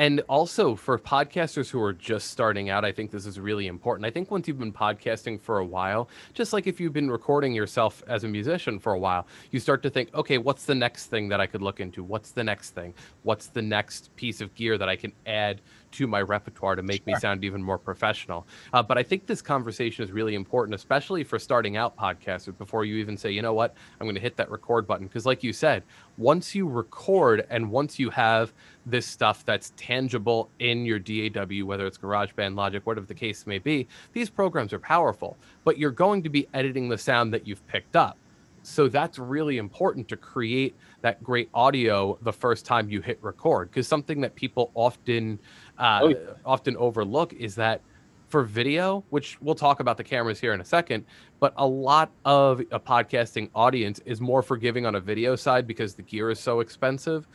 and 0.00 0.22
also 0.30 0.74
for 0.74 0.98
podcasters 0.98 1.68
who 1.68 1.82
are 1.82 1.92
just 1.92 2.30
starting 2.30 2.70
out, 2.70 2.86
I 2.86 2.90
think 2.90 3.10
this 3.10 3.26
is 3.26 3.38
really 3.38 3.66
important. 3.66 4.06
I 4.06 4.10
think 4.10 4.30
once 4.30 4.48
you've 4.48 4.58
been 4.58 4.72
podcasting 4.72 5.38
for 5.38 5.58
a 5.58 5.64
while, 5.66 6.08
just 6.32 6.54
like 6.54 6.66
if 6.66 6.80
you've 6.80 6.94
been 6.94 7.10
recording 7.10 7.52
yourself 7.52 8.02
as 8.08 8.24
a 8.24 8.28
musician 8.28 8.78
for 8.78 8.94
a 8.94 8.98
while, 8.98 9.26
you 9.50 9.60
start 9.60 9.82
to 9.82 9.90
think, 9.90 10.08
okay, 10.14 10.38
what's 10.38 10.64
the 10.64 10.74
next 10.74 11.08
thing 11.08 11.28
that 11.28 11.38
I 11.38 11.46
could 11.46 11.60
look 11.60 11.80
into? 11.80 12.02
What's 12.02 12.30
the 12.30 12.42
next 12.42 12.70
thing? 12.70 12.94
What's 13.24 13.48
the 13.48 13.60
next 13.60 14.16
piece 14.16 14.40
of 14.40 14.54
gear 14.54 14.78
that 14.78 14.88
I 14.88 14.96
can 14.96 15.12
add 15.26 15.60
to 15.92 16.06
my 16.06 16.22
repertoire 16.22 16.76
to 16.76 16.82
make 16.82 17.04
sure. 17.04 17.12
me 17.12 17.20
sound 17.20 17.44
even 17.44 17.62
more 17.62 17.76
professional? 17.76 18.46
Uh, 18.72 18.82
but 18.82 18.96
I 18.96 19.02
think 19.02 19.26
this 19.26 19.42
conversation 19.42 20.02
is 20.02 20.12
really 20.12 20.34
important, 20.34 20.74
especially 20.76 21.24
for 21.24 21.38
starting 21.38 21.76
out 21.76 21.94
podcasters 21.94 22.56
before 22.56 22.86
you 22.86 22.96
even 22.96 23.18
say, 23.18 23.32
you 23.32 23.42
know 23.42 23.52
what, 23.52 23.74
I'm 24.00 24.06
going 24.06 24.14
to 24.14 24.20
hit 24.22 24.36
that 24.36 24.50
record 24.50 24.86
button. 24.86 25.08
Because, 25.08 25.26
like 25.26 25.42
you 25.42 25.52
said, 25.52 25.82
once 26.16 26.54
you 26.54 26.66
record 26.66 27.46
and 27.50 27.70
once 27.70 27.98
you 27.98 28.08
have 28.08 28.54
this 28.90 29.06
stuff 29.06 29.44
that's 29.44 29.72
tangible 29.76 30.50
in 30.58 30.84
your 30.84 30.98
DAW, 30.98 31.64
whether 31.64 31.86
it's 31.86 31.98
GarageBand, 31.98 32.56
Logic, 32.56 32.84
whatever 32.86 33.06
the 33.06 33.14
case 33.14 33.46
may 33.46 33.58
be, 33.58 33.86
these 34.12 34.30
programs 34.30 34.72
are 34.72 34.78
powerful, 34.78 35.36
but 35.64 35.78
you're 35.78 35.90
going 35.90 36.22
to 36.22 36.28
be 36.28 36.48
editing 36.54 36.88
the 36.88 36.98
sound 36.98 37.32
that 37.32 37.46
you've 37.46 37.66
picked 37.66 37.96
up. 37.96 38.16
So 38.62 38.88
that's 38.88 39.18
really 39.18 39.58
important 39.58 40.08
to 40.08 40.16
create 40.16 40.76
that 41.00 41.22
great 41.22 41.48
audio 41.54 42.18
the 42.22 42.32
first 42.32 42.66
time 42.66 42.90
you 42.90 43.00
hit 43.00 43.18
record. 43.22 43.70
Because 43.70 43.88
something 43.88 44.20
that 44.20 44.34
people 44.34 44.70
often 44.74 45.38
uh, 45.78 46.00
oh, 46.02 46.08
yeah. 46.08 46.16
often 46.44 46.76
overlook 46.76 47.32
is 47.32 47.54
that 47.54 47.80
for 48.30 48.44
video, 48.44 49.04
which 49.10 49.40
we'll 49.40 49.56
talk 49.56 49.80
about 49.80 49.96
the 49.96 50.04
cameras 50.04 50.38
here 50.38 50.54
in 50.54 50.60
a 50.60 50.64
second, 50.64 51.04
but 51.40 51.52
a 51.56 51.66
lot 51.66 52.12
of 52.24 52.60
a 52.70 52.78
podcasting 52.78 53.50
audience 53.54 54.00
is 54.04 54.20
more 54.20 54.40
forgiving 54.40 54.86
on 54.86 54.94
a 54.94 55.00
video 55.00 55.34
side 55.34 55.66
because 55.66 55.94
the 55.94 56.02
gear 56.02 56.30
is 56.30 56.38
so 56.38 56.60
expensive 56.60 57.26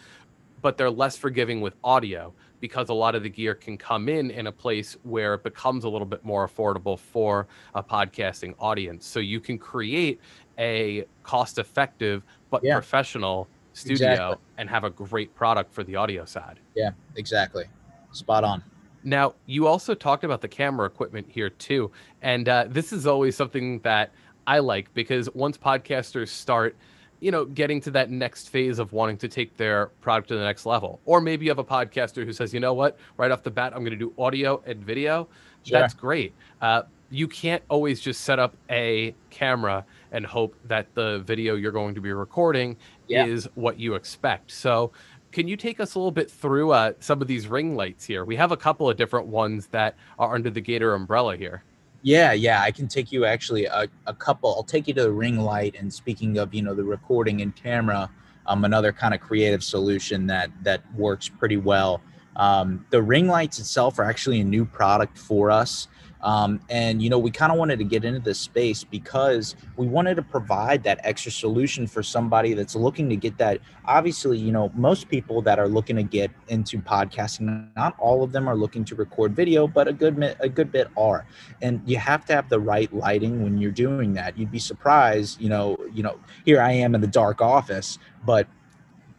but 0.62 0.78
they're 0.78 0.90
less 0.90 1.18
forgiving 1.18 1.62
with 1.62 1.76
audio 1.84 2.34
because 2.60 2.90
a 2.90 2.94
lot 2.94 3.16
of 3.16 3.24
the 3.24 3.30
gear 3.30 3.54
can 3.54 3.78
come 3.78 4.10
in 4.10 4.32
in 4.32 4.48
a 4.48 4.52
place 4.52 4.98
where 5.04 5.36
it 5.36 5.44
becomes 5.44 5.84
a 5.84 5.90
little 5.90 6.08
bit 6.08 6.24
more 6.24 6.48
affordable 6.48 6.98
for 6.98 7.48
a 7.76 7.84
podcasting 7.84 8.56
audience. 8.60 9.06
So 9.06 9.20
you 9.20 9.40
can 9.40 9.58
create 9.58 10.20
a 10.58 11.06
cost 11.24 11.58
effective 11.60 12.24
but 12.50 12.64
yeah. 12.64 12.74
professional 12.74 13.48
studio 13.74 14.12
exactly. 14.12 14.38
and 14.58 14.70
have 14.70 14.84
a 14.84 14.90
great 14.90 15.36
product 15.36 15.74
for 15.74 15.84
the 15.84 15.96
audio 15.96 16.26
side. 16.26 16.60
Yeah, 16.76 16.92
exactly. 17.16 17.66
Spot 18.12 18.44
on. 18.44 18.64
Now, 19.04 19.36
you 19.46 19.68
also 19.68 19.94
talked 19.94 20.24
about 20.24 20.42
the 20.42 20.48
camera 20.48 20.88
equipment 20.88 21.28
here 21.30 21.50
too. 21.50 21.92
And 22.22 22.50
uh, 22.50 22.66
this 22.68 22.92
is 22.92 23.06
always 23.06 23.36
something 23.36 23.80
that 23.82 24.12
I 24.48 24.60
like 24.60 24.94
because 24.94 25.30
once 25.36 25.58
podcasters 25.58 26.30
start 26.30 26.76
you 27.20 27.32
know, 27.32 27.46
getting 27.46 27.82
to 27.82 27.92
that 27.92 28.10
next 28.10 28.50
phase 28.50 28.80
of 28.80 28.94
wanting 28.94 29.18
to 29.18 29.28
take 29.28 29.56
their 29.58 29.88
product 30.02 30.28
to 30.30 30.36
the 30.36 30.44
next 30.44 30.66
level. 30.66 31.00
Or 31.06 31.22
maybe 31.22 31.46
you 31.46 31.52
have 31.52 31.60
a 31.60 31.64
podcaster 31.64 32.26
who 32.26 32.34
says, 32.34 32.54
you 32.54 32.60
know 32.60 32.74
what, 32.74 32.98
right 33.18 33.32
off 33.32 33.44
the 33.44 33.52
bat, 33.52 33.74
I'm 33.74 33.80
going 33.80 33.98
to 33.98 33.98
do 33.98 34.14
audio 34.18 34.62
and 34.66 34.84
video. 34.84 35.28
Sure. 35.64 35.80
That's 35.80 35.94
great. 35.94 36.34
Uh, 36.62 36.84
you 37.10 37.28
can't 37.28 37.64
always 37.70 38.02
just 38.02 38.22
set 38.22 38.40
up 38.40 38.56
a 38.70 39.16
camera 39.30 39.86
and 40.12 40.26
hope 40.26 40.56
that 40.66 40.94
the 40.96 41.20
video 41.20 41.56
you're 41.56 41.72
going 41.72 41.96
to 41.96 42.02
be 42.02 42.12
recording 42.12 42.76
yeah. 43.08 43.26
is 43.26 43.48
what 43.56 43.80
you 43.80 43.96
expect. 43.96 44.52
So, 44.52 44.92
can 45.32 45.50
you 45.50 45.58
take 45.58 45.82
us 45.82 45.96
a 45.96 46.00
little 46.00 46.12
bit 46.12 46.32
through 46.32 46.72
uh, 46.72 46.94
some 47.02 47.22
of 47.22 47.28
these 47.28 47.48
ring 47.48 47.76
lights 47.76 48.06
here? 48.06 48.24
We 48.24 48.38
have 48.38 48.54
a 48.54 48.58
couple 48.58 48.90
of 48.90 48.96
different 48.96 49.28
ones 49.28 49.68
that 49.68 49.96
are 50.18 50.34
under 50.34 50.50
the 50.50 50.62
Gator 50.62 50.94
umbrella 50.94 51.36
here. 51.36 51.64
Yeah, 52.06 52.34
yeah, 52.34 52.62
I 52.62 52.70
can 52.70 52.88
take 52.88 53.12
you 53.12 53.26
actually 53.26 53.66
a, 53.66 53.88
a 54.06 54.14
couple. 54.14 54.54
I'll 54.54 54.62
take 54.62 54.88
you 54.88 54.94
to 54.94 55.02
the 55.02 55.12
ring 55.12 55.40
light. 55.40 55.76
And 55.80 55.92
speaking 55.92 56.38
of, 56.38 56.54
you 56.54 56.62
know, 56.62 56.76
the 56.76 56.84
recording 56.84 57.42
and 57.42 57.56
camera, 57.56 58.12
um, 58.46 58.64
another 58.64 58.94
kind 58.94 59.16
of 59.16 59.22
creative 59.22 59.64
solution 59.64 60.28
that 60.28 60.52
that 60.62 60.84
works 60.94 61.28
pretty 61.28 61.58
well. 61.58 62.02
Um, 62.36 62.86
the 62.92 63.02
ring 63.02 63.28
lights 63.28 63.58
itself 63.58 63.98
are 63.98 64.04
actually 64.04 64.40
a 64.42 64.44
new 64.44 64.66
product 64.66 65.18
for 65.18 65.50
us. 65.50 65.88
Um, 66.22 66.60
and 66.70 67.02
you 67.02 67.10
know, 67.10 67.20
we 67.20 67.32
kind 67.32 67.52
of 67.52 67.58
wanted 67.58 67.80
to 67.80 67.86
get 67.86 68.04
into 68.04 68.20
this 68.20 68.40
space 68.40 68.84
because 68.84 69.56
we 69.78 69.88
wanted 69.88 70.16
to 70.16 70.22
provide 70.22 70.84
that 70.84 71.00
extra 71.04 71.32
solution 71.32 71.88
for 71.88 72.02
somebody 72.02 72.54
that's 72.54 72.76
looking 72.76 73.10
to 73.10 73.16
get 73.16 73.38
that. 73.38 73.60
Obviously, 73.86 74.38
you 74.38 74.52
know, 74.52 74.72
most 74.76 75.10
people 75.10 75.42
that 75.44 75.60
are 75.60 75.68
looking 75.68 75.96
to 75.98 76.04
get 76.04 76.32
into 76.48 76.80
podcasting, 76.80 77.68
not 77.76 77.96
all 78.00 78.24
of 78.24 78.32
them 78.32 78.48
are 78.48 78.56
looking 78.56 78.84
to 78.86 78.96
record 78.96 79.36
video, 79.36 79.68
but 79.68 79.88
a 79.88 79.94
good 79.94 80.36
a 80.40 80.50
good 80.50 80.72
bit 80.72 80.88
are. 80.98 81.26
And 81.62 81.82
you 81.86 81.98
have 81.98 82.26
to 82.26 82.34
have 82.34 82.50
the 82.50 82.60
right 82.60 82.92
lighting 82.94 83.44
when 83.44 83.58
you're 83.58 83.72
doing 83.72 84.14
that. 84.14 84.38
You'd 84.38 84.52
be 84.52 84.60
surprised, 84.60 85.40
you 85.40 85.50
know, 85.50 85.78
you 85.94 86.04
know, 86.04 86.20
here 86.46 86.62
I 86.62 86.72
am 86.72 86.96
in 86.96 87.02
the 87.02 87.08
dark 87.08 87.42
office, 87.42 88.00
but 88.26 88.48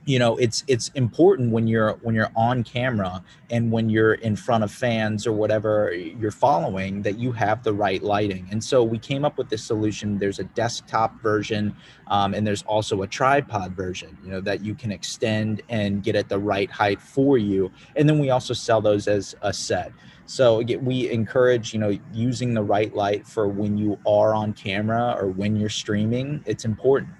you 0.07 0.21
know 0.21 0.37
it's 0.37 0.62
it's 0.69 0.88
important 0.95 1.51
when 1.51 1.66
you're 1.66 1.95
when 2.03 2.14
you're 2.14 2.31
on 2.37 2.62
camera 2.62 3.23
and 3.51 3.71
when 3.73 3.90
you're 3.90 4.14
in 4.14 4.37
front 4.37 4.62
of 4.62 4.71
fans 4.71 5.27
or 5.27 5.33
whatever 5.33 5.92
you're 5.92 6.31
following 6.31 7.03
that 7.03 7.19
you 7.19 7.33
have 7.33 7.62
the 7.62 7.73
right 7.73 8.03
lighting. 8.03 8.49
And 8.51 8.62
so 8.62 8.83
we 8.83 8.99
came 8.99 9.25
up 9.25 9.37
with 9.37 9.51
this 9.51 9.64
solution. 9.64 10.19
There's 10.19 10.38
a 10.38 10.45
desktop 10.45 11.21
version 11.21 11.77
um, 12.07 12.35
and 12.35 12.47
there's 12.47 12.62
also 12.62 13.03
a 13.03 13.07
tripod 13.07 13.73
version 13.73 14.16
you 14.25 14.31
know 14.31 14.40
that 14.40 14.64
you 14.64 14.75
can 14.75 14.92
extend 14.92 15.62
and 15.69 16.03
get 16.05 16.14
at 16.14 16.29
the 16.29 16.38
right 16.38 16.71
height 16.71 17.03
for 17.03 17.37
you. 17.37 17.71
And 17.97 18.09
then 18.09 18.21
we 18.21 18.31
also 18.31 18.55
sell 18.55 18.81
those 18.81 19.09
as 19.09 19.35
a 19.42 19.53
set. 19.53 19.92
So 20.27 20.62
we 20.62 21.11
encourage 21.11 21.75
you 21.75 21.81
know 21.81 21.99
using 22.12 22.55
the 22.55 22.62
right 22.62 22.95
light 22.95 23.27
for 23.27 23.49
when 23.49 23.77
you 23.77 23.99
are 24.07 24.35
on 24.35 24.53
camera 24.53 25.16
or 25.21 25.29
when 25.29 25.57
you're 25.57 25.69
streaming 25.69 26.42
it's 26.47 26.64
important 26.64 27.11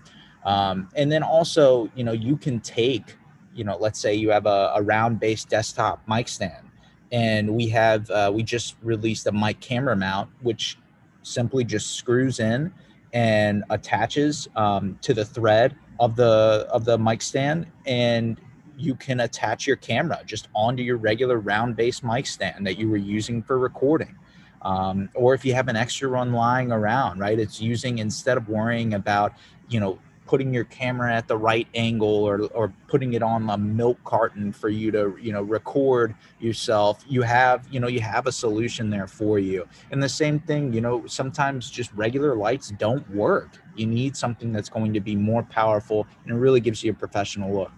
um, 0.47 0.89
and 0.95 1.11
then 1.11 1.25
also, 1.25 1.91
you 1.97 2.05
know, 2.05 2.13
you 2.13 2.37
can 2.37 2.61
take, 2.61 3.17
you 3.53 3.65
know, 3.65 3.77
let's 3.77 3.99
say 4.01 4.15
you 4.15 4.31
have 4.31 4.47
a, 4.47 4.73
a 4.77 4.83
round 4.83 5.19
based 5.19 5.49
desktop 5.49 6.01
mic 6.09 6.29
stand, 6.29 6.71
and 7.11 7.51
we 7.51 7.69
have 7.69 8.09
uh, 8.11 8.31
we 8.33 8.45
just 8.45 8.77
released 8.83 9.27
a 9.27 9.33
mic 9.33 9.61
camera 9.61 9.97
mount, 9.97 10.31
which 10.43 10.79
simply 11.23 11.65
just 11.65 11.97
screws 11.97 12.39
in 12.39 12.73
and 13.13 13.65
attaches 13.71 14.49
um, 14.55 14.97
to 15.03 15.13
the 15.13 15.25
thread 15.25 15.75
of 15.99 16.15
the 16.15 16.69
of 16.71 16.85
the 16.85 16.97
mic 16.97 17.23
stand, 17.23 17.67
and 17.85 18.41
you 18.79 18.95
can 18.95 19.21
attach 19.21 19.67
your 19.67 19.77
camera 19.77 20.21
just 20.27 20.49
onto 20.55 20.83
your 20.83 20.97
regular 20.97 21.41
round 21.41 21.75
base 21.75 22.05
mic 22.05 22.27
stand 22.27 22.65
that 22.67 22.79
you 22.79 22.89
were 22.89 22.97
using 22.97 23.43
for 23.43 23.59
recording. 23.59 24.15
Um, 24.63 25.09
or 25.15 25.35
if 25.35 25.45
you 25.45 25.55
have 25.55 25.69
an 25.69 25.77
extra 25.77 26.09
one 26.09 26.33
lying 26.33 26.71
around, 26.73 27.19
right? 27.19 27.39
It's 27.39 27.61
using 27.61 27.99
instead 27.99 28.37
of 28.37 28.49
worrying 28.49 28.95
about, 28.95 29.33
you 29.69 29.81
know, 29.81 29.99
putting 30.27 30.53
your 30.53 30.65
camera 30.65 31.15
at 31.15 31.29
the 31.29 31.37
right 31.37 31.67
angle 31.75 32.09
or, 32.09 32.47
or 32.49 32.73
putting 32.89 33.15
it 33.15 33.23
on 33.23 33.49
a 33.51 33.57
milk 33.57 33.99
carton 34.05 34.53
for 34.53 34.69
you 34.69 34.91
to 34.91 35.17
you 35.21 35.33
know 35.33 35.43
record 35.43 36.15
yourself 36.41 37.05
you 37.09 37.23
have 37.23 37.67
you 37.71 37.81
know 37.81 37.89
you 37.89 38.01
have 38.01 38.27
a 38.27 38.33
solution 38.33 38.91
there 38.91 39.07
for 39.07 39.39
you. 39.39 39.67
And 39.91 40.03
the 40.03 40.09
same 40.09 40.41
thing 40.41 40.73
you 40.73 40.81
know 40.81 41.07
sometimes 41.07 41.71
just 41.71 41.93
regular 41.93 42.35
lights 42.35 42.73
don't 42.79 43.09
work. 43.11 43.59
You 43.77 43.87
need 43.87 44.17
something 44.17 44.53
that's 44.53 44.69
going 44.69 44.93
to 44.95 45.01
be 45.01 45.17
more 45.17 45.43
powerful 45.43 46.07
and 46.25 46.37
it 46.37 46.39
really 46.39 46.61
gives 46.61 46.83
you 46.83 46.91
a 46.91 46.95
professional 46.95 47.55
look. 47.55 47.73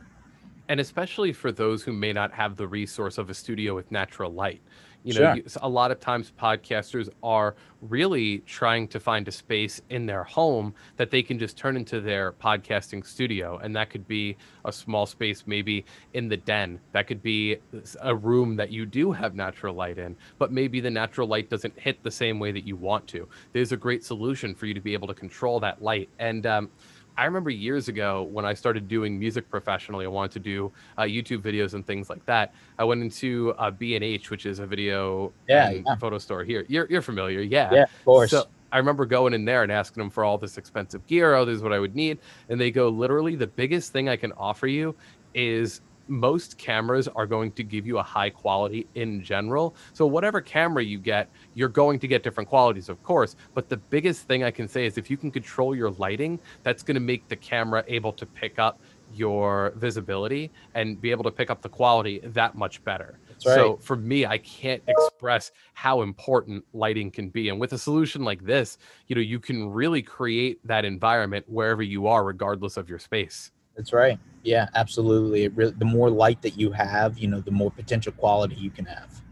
And 0.70 0.80
especially 0.80 1.32
for 1.32 1.50
those 1.50 1.82
who 1.82 1.92
may 1.92 2.12
not 2.12 2.32
have 2.32 2.56
the 2.56 2.68
resource 2.68 3.16
of 3.16 3.30
a 3.30 3.34
studio 3.34 3.74
with 3.74 3.90
natural 3.90 4.30
light 4.30 4.60
you 5.08 5.14
know, 5.14 5.34
sure. 5.34 5.42
a 5.62 5.68
lot 5.68 5.90
of 5.90 6.00
times 6.00 6.32
podcasters 6.38 7.08
are 7.22 7.54
really 7.80 8.40
trying 8.40 8.86
to 8.88 9.00
find 9.00 9.26
a 9.26 9.32
space 9.32 9.80
in 9.88 10.04
their 10.04 10.22
home 10.22 10.74
that 10.96 11.10
they 11.10 11.22
can 11.22 11.38
just 11.38 11.56
turn 11.56 11.76
into 11.76 12.00
their 12.00 12.32
podcasting 12.32 13.06
studio. 13.06 13.58
And 13.62 13.74
that 13.74 13.88
could 13.88 14.06
be 14.06 14.36
a 14.66 14.72
small 14.72 15.06
space, 15.06 15.44
maybe 15.46 15.86
in 16.12 16.28
the 16.28 16.36
den. 16.36 16.78
That 16.92 17.06
could 17.06 17.22
be 17.22 17.56
a 18.02 18.14
room 18.14 18.56
that 18.56 18.70
you 18.70 18.84
do 18.84 19.10
have 19.12 19.34
natural 19.34 19.74
light 19.74 19.96
in, 19.96 20.14
but 20.38 20.52
maybe 20.52 20.78
the 20.78 20.90
natural 20.90 21.26
light 21.26 21.48
doesn't 21.48 21.78
hit 21.78 22.02
the 22.02 22.10
same 22.10 22.38
way 22.38 22.52
that 22.52 22.66
you 22.66 22.76
want 22.76 23.06
to. 23.08 23.26
There's 23.54 23.72
a 23.72 23.78
great 23.78 24.04
solution 24.04 24.54
for 24.54 24.66
you 24.66 24.74
to 24.74 24.80
be 24.80 24.92
able 24.92 25.08
to 25.08 25.14
control 25.14 25.58
that 25.60 25.80
light. 25.80 26.10
And, 26.18 26.44
um, 26.44 26.70
I 27.18 27.24
remember 27.24 27.50
years 27.50 27.88
ago 27.88 28.22
when 28.22 28.44
I 28.44 28.54
started 28.54 28.86
doing 28.86 29.18
music 29.18 29.50
professionally, 29.50 30.04
I 30.04 30.08
wanted 30.08 30.30
to 30.32 30.38
do 30.38 30.72
uh, 30.96 31.02
YouTube 31.02 31.42
videos 31.42 31.74
and 31.74 31.84
things 31.84 32.08
like 32.08 32.24
that. 32.26 32.54
I 32.78 32.84
went 32.84 33.02
into 33.02 33.54
uh, 33.58 33.72
B&H, 33.72 34.30
which 34.30 34.46
is 34.46 34.60
a 34.60 34.66
video 34.66 35.32
yeah, 35.48 35.70
yeah. 35.70 35.96
photo 35.96 36.18
store 36.18 36.44
here. 36.44 36.64
You're, 36.68 36.86
you're 36.88 37.02
familiar. 37.02 37.40
Yeah. 37.40 37.74
Yeah, 37.74 37.82
of 37.82 38.04
course. 38.04 38.30
So 38.30 38.44
I 38.70 38.78
remember 38.78 39.04
going 39.04 39.34
in 39.34 39.44
there 39.44 39.64
and 39.64 39.72
asking 39.72 40.00
them 40.00 40.10
for 40.10 40.24
all 40.24 40.38
this 40.38 40.58
expensive 40.58 41.04
gear. 41.08 41.34
Oh, 41.34 41.44
this 41.44 41.56
is 41.56 41.62
what 41.62 41.72
I 41.72 41.80
would 41.80 41.96
need. 41.96 42.18
And 42.48 42.60
they 42.60 42.70
go, 42.70 42.88
literally, 42.88 43.34
the 43.34 43.48
biggest 43.48 43.92
thing 43.92 44.08
I 44.08 44.16
can 44.16 44.30
offer 44.32 44.68
you 44.68 44.94
is 45.34 45.80
most 46.08 46.58
cameras 46.58 47.08
are 47.08 47.26
going 47.26 47.52
to 47.52 47.62
give 47.62 47.86
you 47.86 47.98
a 47.98 48.02
high 48.02 48.30
quality 48.30 48.86
in 48.94 49.22
general. 49.22 49.74
So 49.92 50.06
whatever 50.06 50.40
camera 50.40 50.82
you 50.82 50.98
get, 50.98 51.30
you're 51.54 51.68
going 51.68 51.98
to 52.00 52.08
get 52.08 52.22
different 52.22 52.48
qualities, 52.48 52.88
of 52.88 53.02
course. 53.02 53.36
But 53.54 53.68
the 53.68 53.76
biggest 53.76 54.22
thing 54.22 54.44
I 54.44 54.50
can 54.50 54.68
say 54.68 54.86
is 54.86 54.98
if 54.98 55.10
you 55.10 55.16
can 55.16 55.30
control 55.30 55.74
your 55.74 55.90
lighting, 55.92 56.38
that's 56.62 56.82
going 56.82 56.94
to 56.94 57.00
make 57.00 57.28
the 57.28 57.36
camera 57.36 57.84
able 57.86 58.12
to 58.14 58.26
pick 58.26 58.58
up 58.58 58.80
your 59.14 59.72
visibility 59.76 60.50
and 60.74 61.00
be 61.00 61.10
able 61.10 61.24
to 61.24 61.30
pick 61.30 61.50
up 61.50 61.62
the 61.62 61.68
quality 61.68 62.20
that 62.24 62.54
much 62.54 62.84
better. 62.84 63.18
Right. 63.46 63.54
So 63.54 63.76
for 63.76 63.96
me, 63.96 64.26
I 64.26 64.38
can't 64.38 64.82
express 64.86 65.52
how 65.74 66.02
important 66.02 66.64
lighting 66.72 67.10
can 67.10 67.28
be. 67.28 67.48
And 67.48 67.60
with 67.60 67.72
a 67.72 67.78
solution 67.78 68.24
like 68.24 68.44
this, 68.44 68.78
you 69.06 69.14
know, 69.14 69.22
you 69.22 69.38
can 69.38 69.70
really 69.70 70.02
create 70.02 70.58
that 70.66 70.84
environment 70.84 71.46
wherever 71.48 71.82
you 71.82 72.06
are, 72.06 72.24
regardless 72.24 72.76
of 72.76 72.88
your 72.88 72.98
space. 72.98 73.52
That's 73.78 73.92
right. 73.92 74.18
Yeah, 74.42 74.68
absolutely. 74.74 75.44
It 75.44 75.52
really, 75.54 75.70
the 75.70 75.84
more 75.84 76.10
light 76.10 76.42
that 76.42 76.58
you 76.58 76.72
have, 76.72 77.16
you 77.16 77.28
know, 77.28 77.40
the 77.40 77.52
more 77.52 77.70
potential 77.70 78.12
quality 78.12 78.56
you 78.56 78.70
can 78.70 78.84
have. 78.86 79.22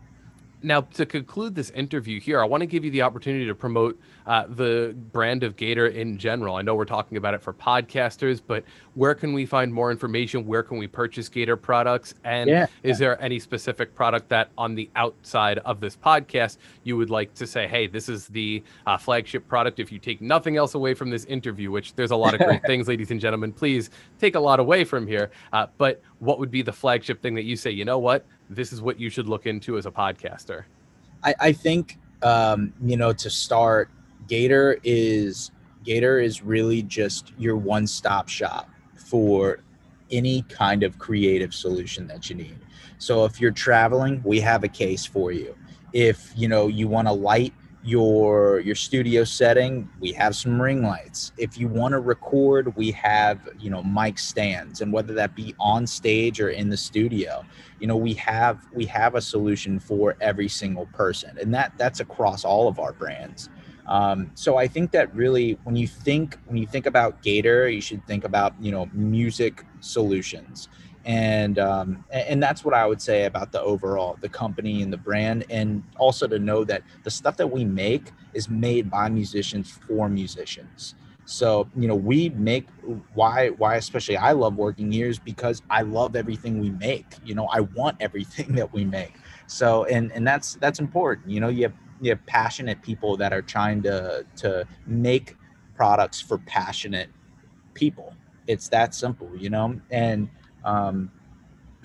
Now, 0.62 0.82
to 0.82 1.04
conclude 1.04 1.56
this 1.56 1.70
interview 1.70 2.20
here, 2.20 2.40
I 2.40 2.44
want 2.44 2.60
to 2.60 2.66
give 2.66 2.84
you 2.84 2.92
the 2.92 3.02
opportunity 3.02 3.44
to 3.46 3.54
promote 3.56 4.00
uh, 4.26 4.44
the 4.48 4.94
brand 5.12 5.42
of 5.44 5.56
Gator 5.56 5.86
in 5.88 6.18
general. 6.18 6.56
I 6.56 6.62
know 6.62 6.74
we're 6.74 6.84
talking 6.84 7.16
about 7.16 7.34
it 7.34 7.42
for 7.42 7.52
podcasters, 7.52 8.40
but 8.44 8.64
where 8.94 9.14
can 9.14 9.32
we 9.32 9.46
find 9.46 9.72
more 9.72 9.90
information? 9.90 10.46
Where 10.46 10.62
can 10.62 10.78
we 10.78 10.86
purchase 10.86 11.28
Gator 11.28 11.56
products? 11.56 12.14
And 12.24 12.50
Yeah. 12.50 12.66
is 12.82 12.98
there 12.98 13.20
any 13.22 13.38
specific 13.38 13.94
product 13.94 14.28
that 14.30 14.50
on 14.58 14.74
the 14.74 14.90
outside 14.96 15.58
of 15.58 15.80
this 15.80 15.96
podcast 15.96 16.58
you 16.82 16.96
would 16.96 17.10
like 17.10 17.34
to 17.34 17.46
say, 17.46 17.66
hey, 17.68 17.86
this 17.86 18.08
is 18.08 18.26
the 18.28 18.62
uh, 18.86 18.96
flagship 18.96 19.46
product? 19.46 19.78
If 19.78 19.92
you 19.92 19.98
take 19.98 20.20
nothing 20.20 20.56
else 20.56 20.74
away 20.74 20.94
from 20.94 21.10
this 21.10 21.24
interview, 21.26 21.70
which 21.70 21.94
there's 21.94 22.10
a 22.10 22.16
lot 22.16 22.34
of 22.34 22.40
great 22.40 22.62
things, 22.66 22.88
ladies 22.88 23.10
and 23.10 23.20
gentlemen, 23.20 23.52
please 23.52 23.90
take 24.18 24.34
a 24.34 24.40
lot 24.40 24.58
away 24.58 24.84
from 24.84 25.06
here. 25.06 25.30
Uh, 25.52 25.66
but 25.78 26.02
what 26.18 26.38
would 26.38 26.50
be 26.50 26.62
the 26.62 26.72
flagship 26.72 27.22
thing 27.22 27.34
that 27.34 27.44
you 27.44 27.56
say, 27.56 27.70
you 27.70 27.84
know 27.84 27.98
what? 27.98 28.26
This 28.50 28.72
is 28.72 28.80
what 28.80 28.98
you 28.98 29.10
should 29.10 29.28
look 29.28 29.46
into 29.46 29.76
as 29.78 29.86
a 29.86 29.90
podcaster? 29.90 30.64
I, 31.22 31.34
I 31.40 31.52
think 31.52 31.98
um, 32.22 32.72
you 32.82 32.96
know 32.96 33.12
to 33.12 33.30
start, 33.30 33.90
Gator 34.26 34.78
is 34.82 35.50
Gator 35.84 36.18
is 36.18 36.42
really 36.42 36.82
just 36.82 37.32
your 37.38 37.56
one-stop 37.56 38.28
shop 38.28 38.68
for 38.96 39.60
any 40.10 40.42
kind 40.42 40.82
of 40.82 40.98
creative 40.98 41.54
solution 41.54 42.06
that 42.08 42.28
you 42.28 42.36
need. 42.36 42.58
So 42.98 43.24
if 43.24 43.40
you're 43.40 43.52
traveling, 43.52 44.20
we 44.24 44.40
have 44.40 44.64
a 44.64 44.68
case 44.68 45.04
for 45.04 45.32
you. 45.32 45.56
If 45.92 46.32
you 46.36 46.48
know 46.48 46.66
you 46.66 46.88
want 46.88 47.08
to 47.08 47.12
light 47.12 47.54
your 47.86 48.58
your 48.60 48.74
studio 48.74 49.22
setting, 49.22 49.88
we 50.00 50.12
have 50.12 50.34
some 50.34 50.60
ring 50.60 50.82
lights. 50.82 51.32
If 51.38 51.56
you 51.56 51.68
want 51.68 51.92
to 51.92 52.00
record, 52.00 52.74
we 52.76 52.90
have 52.92 53.48
you 53.60 53.70
know 53.70 53.82
mic 53.82 54.18
stands, 54.18 54.80
and 54.80 54.92
whether 54.92 55.14
that 55.14 55.36
be 55.36 55.54
on 55.60 55.86
stage 55.86 56.40
or 56.40 56.50
in 56.50 56.68
the 56.68 56.76
studio, 56.76 57.44
you 57.78 57.86
know 57.86 57.96
we 57.96 58.12
have 58.14 58.66
we 58.74 58.84
have 58.86 59.14
a 59.14 59.20
solution 59.20 59.78
for 59.78 60.16
every 60.20 60.48
single 60.48 60.86
person, 60.86 61.38
and 61.40 61.54
that 61.54 61.72
that's 61.78 62.00
across 62.00 62.44
all 62.44 62.66
of 62.66 62.80
our 62.80 62.92
brands. 62.92 63.50
Um, 63.86 64.30
so 64.34 64.56
I 64.56 64.66
think 64.66 64.90
that 64.92 65.14
really, 65.14 65.58
when 65.64 65.76
you 65.76 65.86
think 65.86 66.38
when 66.46 66.56
you 66.56 66.66
think 66.66 66.86
about 66.86 67.22
Gator, 67.22 67.68
you 67.68 67.80
should 67.80 68.04
think 68.06 68.24
about 68.24 68.54
you 68.60 68.72
know 68.72 68.88
music 68.92 69.64
solutions, 69.80 70.68
and 71.04 71.58
um, 71.58 72.04
and 72.10 72.42
that's 72.42 72.64
what 72.64 72.74
I 72.74 72.86
would 72.86 73.00
say 73.00 73.24
about 73.26 73.52
the 73.52 73.60
overall 73.62 74.16
the 74.20 74.28
company 74.28 74.82
and 74.82 74.92
the 74.92 74.96
brand, 74.96 75.44
and 75.50 75.84
also 75.98 76.26
to 76.26 76.38
know 76.38 76.64
that 76.64 76.82
the 77.04 77.10
stuff 77.10 77.36
that 77.36 77.46
we 77.46 77.64
make 77.64 78.10
is 78.34 78.48
made 78.48 78.90
by 78.90 79.08
musicians 79.08 79.70
for 79.86 80.08
musicians. 80.08 80.94
So 81.24 81.68
you 81.76 81.88
know 81.88 81.94
we 81.94 82.28
make 82.30 82.68
why 83.14 83.48
why 83.50 83.76
especially 83.76 84.16
I 84.16 84.32
love 84.32 84.56
working 84.56 84.90
here 84.92 85.08
is 85.08 85.18
because 85.18 85.62
I 85.70 85.82
love 85.82 86.16
everything 86.16 86.60
we 86.60 86.70
make. 86.70 87.06
You 87.24 87.34
know 87.36 87.46
I 87.52 87.60
want 87.60 87.98
everything 88.00 88.54
that 88.56 88.72
we 88.72 88.84
make. 88.84 89.14
So 89.46 89.84
and 89.84 90.10
and 90.12 90.26
that's 90.26 90.54
that's 90.56 90.80
important. 90.80 91.30
You 91.30 91.40
know 91.40 91.48
you 91.48 91.64
have 91.64 91.74
you 92.00 92.10
have 92.10 92.24
passionate 92.26 92.82
people 92.82 93.16
that 93.16 93.32
are 93.32 93.42
trying 93.42 93.82
to 93.82 94.24
to 94.36 94.66
make 94.86 95.36
products 95.74 96.20
for 96.20 96.38
passionate 96.38 97.10
people. 97.74 98.14
It's 98.46 98.68
that 98.68 98.94
simple, 98.94 99.30
you 99.36 99.50
know. 99.50 99.80
And 99.90 100.28
um, 100.64 101.10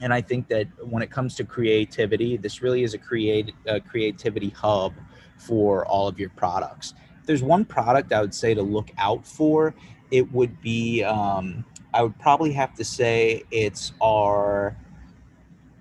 and 0.01 0.13
I 0.13 0.21
think 0.21 0.47
that 0.47 0.67
when 0.83 1.03
it 1.03 1.11
comes 1.11 1.35
to 1.35 1.43
creativity, 1.43 2.37
this 2.37 2.61
really 2.61 2.83
is 2.83 2.93
a 2.93 2.97
create 2.97 3.53
a 3.67 3.79
creativity 3.79 4.49
hub 4.49 4.93
for 5.37 5.85
all 5.85 6.07
of 6.07 6.19
your 6.19 6.29
products. 6.29 6.93
If 7.19 7.27
there's 7.27 7.43
one 7.43 7.65
product 7.65 8.11
I 8.13 8.21
would 8.21 8.33
say 8.33 8.53
to 8.53 8.61
look 8.61 8.91
out 8.97 9.25
for, 9.25 9.75
it 10.09 10.31
would 10.31 10.59
be 10.61 11.03
um, 11.03 11.63
I 11.93 12.03
would 12.03 12.17
probably 12.19 12.51
have 12.53 12.73
to 12.75 12.83
say 12.83 13.43
it's 13.51 13.93
our 14.01 14.75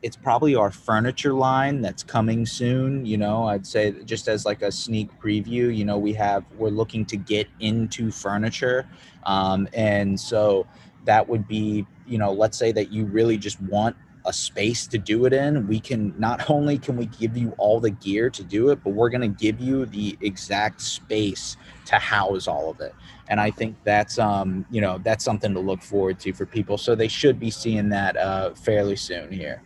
it's 0.02 0.16
probably 0.16 0.54
our 0.54 0.70
furniture 0.70 1.34
line 1.34 1.80
that's 1.80 2.02
coming 2.02 2.46
soon 2.46 3.04
you 3.04 3.16
know 3.16 3.44
i'd 3.48 3.66
say 3.66 3.92
just 4.04 4.28
as 4.28 4.46
like 4.46 4.62
a 4.62 4.72
sneak 4.72 5.08
preview 5.20 5.74
you 5.74 5.84
know 5.84 5.98
we 5.98 6.12
have 6.12 6.44
we're 6.56 6.70
looking 6.70 7.04
to 7.04 7.16
get 7.16 7.46
into 7.60 8.10
furniture 8.10 8.88
um, 9.24 9.68
and 9.74 10.18
so 10.18 10.66
that 11.04 11.28
would 11.28 11.46
be 11.46 11.86
you 12.06 12.18
know 12.18 12.32
let's 12.32 12.58
say 12.58 12.72
that 12.72 12.90
you 12.90 13.04
really 13.06 13.36
just 13.36 13.60
want 13.62 13.96
a 14.26 14.32
space 14.32 14.86
to 14.86 14.98
do 14.98 15.24
it 15.24 15.32
in 15.32 15.66
we 15.66 15.80
can 15.80 16.14
not 16.18 16.50
only 16.50 16.78
can 16.78 16.96
we 16.96 17.06
give 17.06 17.36
you 17.36 17.54
all 17.58 17.80
the 17.80 17.90
gear 17.90 18.28
to 18.28 18.42
do 18.42 18.70
it 18.70 18.82
but 18.84 18.90
we're 18.90 19.08
going 19.08 19.20
to 19.20 19.28
give 19.28 19.60
you 19.60 19.86
the 19.86 20.16
exact 20.20 20.80
space 20.80 21.56
to 21.86 21.96
house 21.96 22.46
all 22.46 22.70
of 22.70 22.80
it. 22.80 22.94
And 23.28 23.40
i 23.40 23.50
think 23.50 23.76
that's 23.84 24.18
um 24.18 24.66
you 24.70 24.80
know 24.80 24.98
that's 25.02 25.24
something 25.24 25.54
to 25.54 25.60
look 25.60 25.82
forward 25.82 26.18
to 26.20 26.32
for 26.32 26.44
people 26.44 26.76
so 26.76 26.94
they 26.94 27.08
should 27.08 27.40
be 27.40 27.50
seeing 27.50 27.88
that 27.90 28.16
uh 28.16 28.54
fairly 28.54 28.96
soon 28.96 29.32
here 29.32 29.62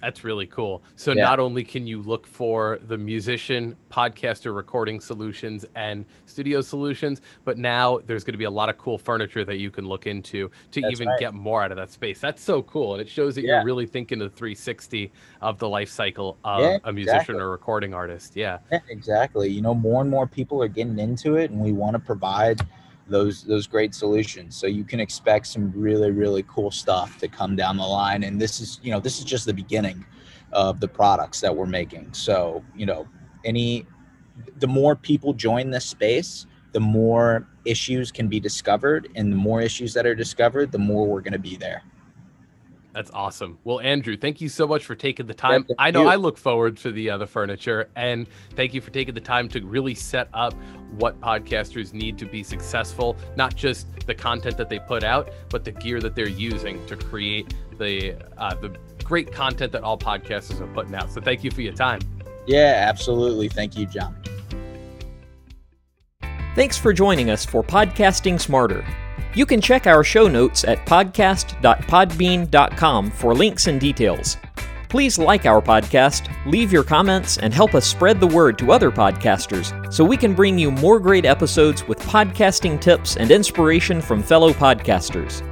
That's 0.00 0.22
really 0.24 0.46
cool. 0.46 0.82
So 0.96 1.12
Yeah. 1.12 1.24
not 1.24 1.40
only 1.40 1.64
can 1.64 1.86
you 1.86 2.02
look 2.02 2.26
for 2.26 2.78
the 2.86 2.96
musician, 2.96 3.76
podcaster 3.90 4.54
recording 4.54 5.00
solutions 5.00 5.64
and 5.74 6.04
studio 6.26 6.60
solutions, 6.60 7.20
but 7.44 7.58
now 7.58 7.98
there's 8.06 8.22
going 8.24 8.34
to 8.34 8.38
be 8.38 8.44
a 8.44 8.50
lot 8.50 8.68
of 8.68 8.78
cool 8.78 8.96
furniture 8.98 9.44
that 9.44 9.56
you 9.58 9.70
can 9.70 9.86
look 9.88 10.06
into 10.06 10.50
to 10.70 10.80
That's 10.80 10.92
even 10.92 11.08
right. 11.08 11.18
get 11.18 11.34
more 11.34 11.62
out 11.62 11.70
of 11.72 11.76
that 11.78 11.90
space. 11.90 12.20
That's 12.20 12.42
so 12.42 12.62
cool. 12.62 12.94
And 12.94 13.00
it 13.00 13.08
shows 13.08 13.34
that 13.34 13.42
Yeah. 13.44 13.56
you're 13.56 13.64
really 13.64 13.86
thinking 13.86 14.18
the 14.18 14.28
360 14.30 15.10
of 15.40 15.58
the 15.58 15.68
life 15.68 15.90
cycle 15.90 16.38
of 16.44 16.60
Yeah, 16.60 16.78
a 16.84 16.92
musician 16.92 17.18
exactly. 17.20 17.40
or 17.40 17.50
recording 17.50 17.94
artist. 17.94 18.36
Yeah. 18.36 18.58
Yeah, 18.70 18.80
exactly. 18.88 19.48
You 19.48 19.62
know, 19.62 19.74
more 19.74 20.00
and 20.00 20.10
more 20.10 20.26
people 20.26 20.62
are 20.62 20.68
getting 20.68 20.98
into 20.98 21.36
it, 21.36 21.50
and 21.50 21.60
we 21.60 21.72
want 21.72 21.94
to 21.94 21.98
provide 21.98 22.60
those 23.08 23.42
those 23.44 23.66
great 23.66 23.94
solutions. 23.94 24.56
So 24.56 24.66
you 24.66 24.84
can 24.84 25.00
expect 25.00 25.46
some 25.46 25.72
really 25.72 26.10
really 26.10 26.44
cool 26.48 26.70
stuff 26.70 27.18
to 27.18 27.28
come 27.28 27.56
down 27.56 27.76
the 27.76 27.86
line. 27.86 28.24
And 28.24 28.40
this 28.40 28.60
is 28.60 28.80
you 28.82 28.92
know 28.92 29.00
this 29.00 29.18
is 29.18 29.24
just 29.24 29.46
the 29.46 29.54
beginning 29.54 30.04
of 30.52 30.80
the 30.80 30.88
products 30.88 31.40
that 31.40 31.54
we're 31.54 31.66
making. 31.66 32.12
So 32.12 32.64
you 32.76 32.86
know, 32.86 33.06
any 33.44 33.86
the 34.58 34.68
more 34.68 34.94
people 34.94 35.32
join 35.32 35.70
this 35.70 35.84
space, 35.84 36.46
the 36.72 36.80
more 36.80 37.48
issues 37.64 38.12
can 38.12 38.28
be 38.28 38.40
discovered, 38.40 39.08
and 39.14 39.32
the 39.32 39.36
more 39.36 39.60
issues 39.60 39.94
that 39.94 40.06
are 40.06 40.14
discovered, 40.14 40.72
the 40.72 40.78
more 40.78 41.06
we're 41.06 41.20
going 41.20 41.32
to 41.32 41.38
be 41.38 41.56
there. 41.56 41.82
That's 42.98 43.12
awesome. 43.12 43.60
Well, 43.62 43.78
Andrew, 43.78 44.16
thank 44.16 44.40
you 44.40 44.48
so 44.48 44.66
much 44.66 44.84
for 44.84 44.96
taking 44.96 45.28
the 45.28 45.32
time. 45.32 45.62
thank 45.62 45.76
I 45.78 45.92
know 45.92 46.02
you. 46.02 46.08
I 46.08 46.16
look 46.16 46.36
forward 46.36 46.76
to 46.78 46.90
the 46.90 47.10
uh, 47.10 47.18
the 47.18 47.28
furniture, 47.28 47.90
and 47.94 48.26
thank 48.56 48.74
you 48.74 48.80
for 48.80 48.90
taking 48.90 49.14
the 49.14 49.20
time 49.20 49.48
to 49.50 49.64
really 49.64 49.94
set 49.94 50.28
up 50.34 50.52
what 50.96 51.20
podcasters 51.20 51.92
need 51.92 52.18
to 52.18 52.26
be 52.26 52.42
successful. 52.42 53.16
Not 53.36 53.54
just 53.54 53.86
the 54.08 54.16
content 54.16 54.56
that 54.56 54.68
they 54.68 54.80
put 54.80 55.04
out, 55.04 55.30
but 55.48 55.62
the 55.62 55.70
gear 55.70 56.00
that 56.00 56.16
they're 56.16 56.28
using 56.28 56.84
to 56.86 56.96
create 56.96 57.54
the 57.78 58.16
uh, 58.36 58.56
the 58.56 58.76
great 59.04 59.30
content 59.30 59.70
that 59.70 59.84
all 59.84 59.96
podcasters 59.96 60.60
are 60.60 60.74
putting 60.74 60.96
out. 60.96 61.12
So, 61.12 61.20
thank 61.20 61.44
you 61.44 61.52
for 61.52 61.62
your 61.62 61.74
time. 61.74 62.00
Yeah, 62.48 62.84
absolutely. 62.88 63.48
Thank 63.48 63.78
you, 63.78 63.86
John. 63.86 64.20
Thanks 66.56 66.76
for 66.76 66.92
joining 66.92 67.30
us 67.30 67.46
for 67.46 67.62
Podcasting 67.62 68.40
Smarter. 68.40 68.84
You 69.34 69.44
can 69.46 69.60
check 69.60 69.86
our 69.86 70.02
show 70.02 70.26
notes 70.26 70.64
at 70.64 70.84
podcast.podbean.com 70.86 73.10
for 73.10 73.34
links 73.34 73.66
and 73.66 73.78
details. 73.80 74.36
Please 74.88 75.18
like 75.18 75.44
our 75.44 75.60
podcast, 75.60 76.34
leave 76.46 76.72
your 76.72 76.82
comments, 76.82 77.36
and 77.36 77.52
help 77.52 77.74
us 77.74 77.86
spread 77.86 78.20
the 78.20 78.26
word 78.26 78.58
to 78.58 78.72
other 78.72 78.90
podcasters 78.90 79.92
so 79.92 80.02
we 80.02 80.16
can 80.16 80.34
bring 80.34 80.58
you 80.58 80.70
more 80.70 80.98
great 80.98 81.26
episodes 81.26 81.86
with 81.86 81.98
podcasting 82.00 82.80
tips 82.80 83.16
and 83.16 83.30
inspiration 83.30 84.00
from 84.00 84.22
fellow 84.22 84.50
podcasters. 84.50 85.42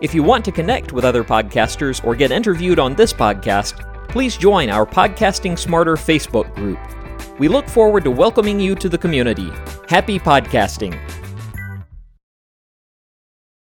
If 0.00 0.14
you 0.14 0.22
want 0.22 0.44
to 0.44 0.52
connect 0.52 0.92
with 0.92 1.04
other 1.04 1.24
podcasters 1.24 2.04
or 2.04 2.14
get 2.14 2.30
interviewed 2.30 2.78
on 2.78 2.94
this 2.94 3.12
podcast, 3.12 4.08
please 4.08 4.36
join 4.36 4.70
our 4.70 4.86
Podcasting 4.86 5.58
Smarter 5.58 5.96
Facebook 5.96 6.54
group. 6.54 6.78
We 7.40 7.48
look 7.48 7.68
forward 7.68 8.04
to 8.04 8.12
welcoming 8.12 8.60
you 8.60 8.76
to 8.76 8.88
the 8.88 8.98
community. 8.98 9.50
Happy 9.88 10.20
podcasting! 10.20 11.23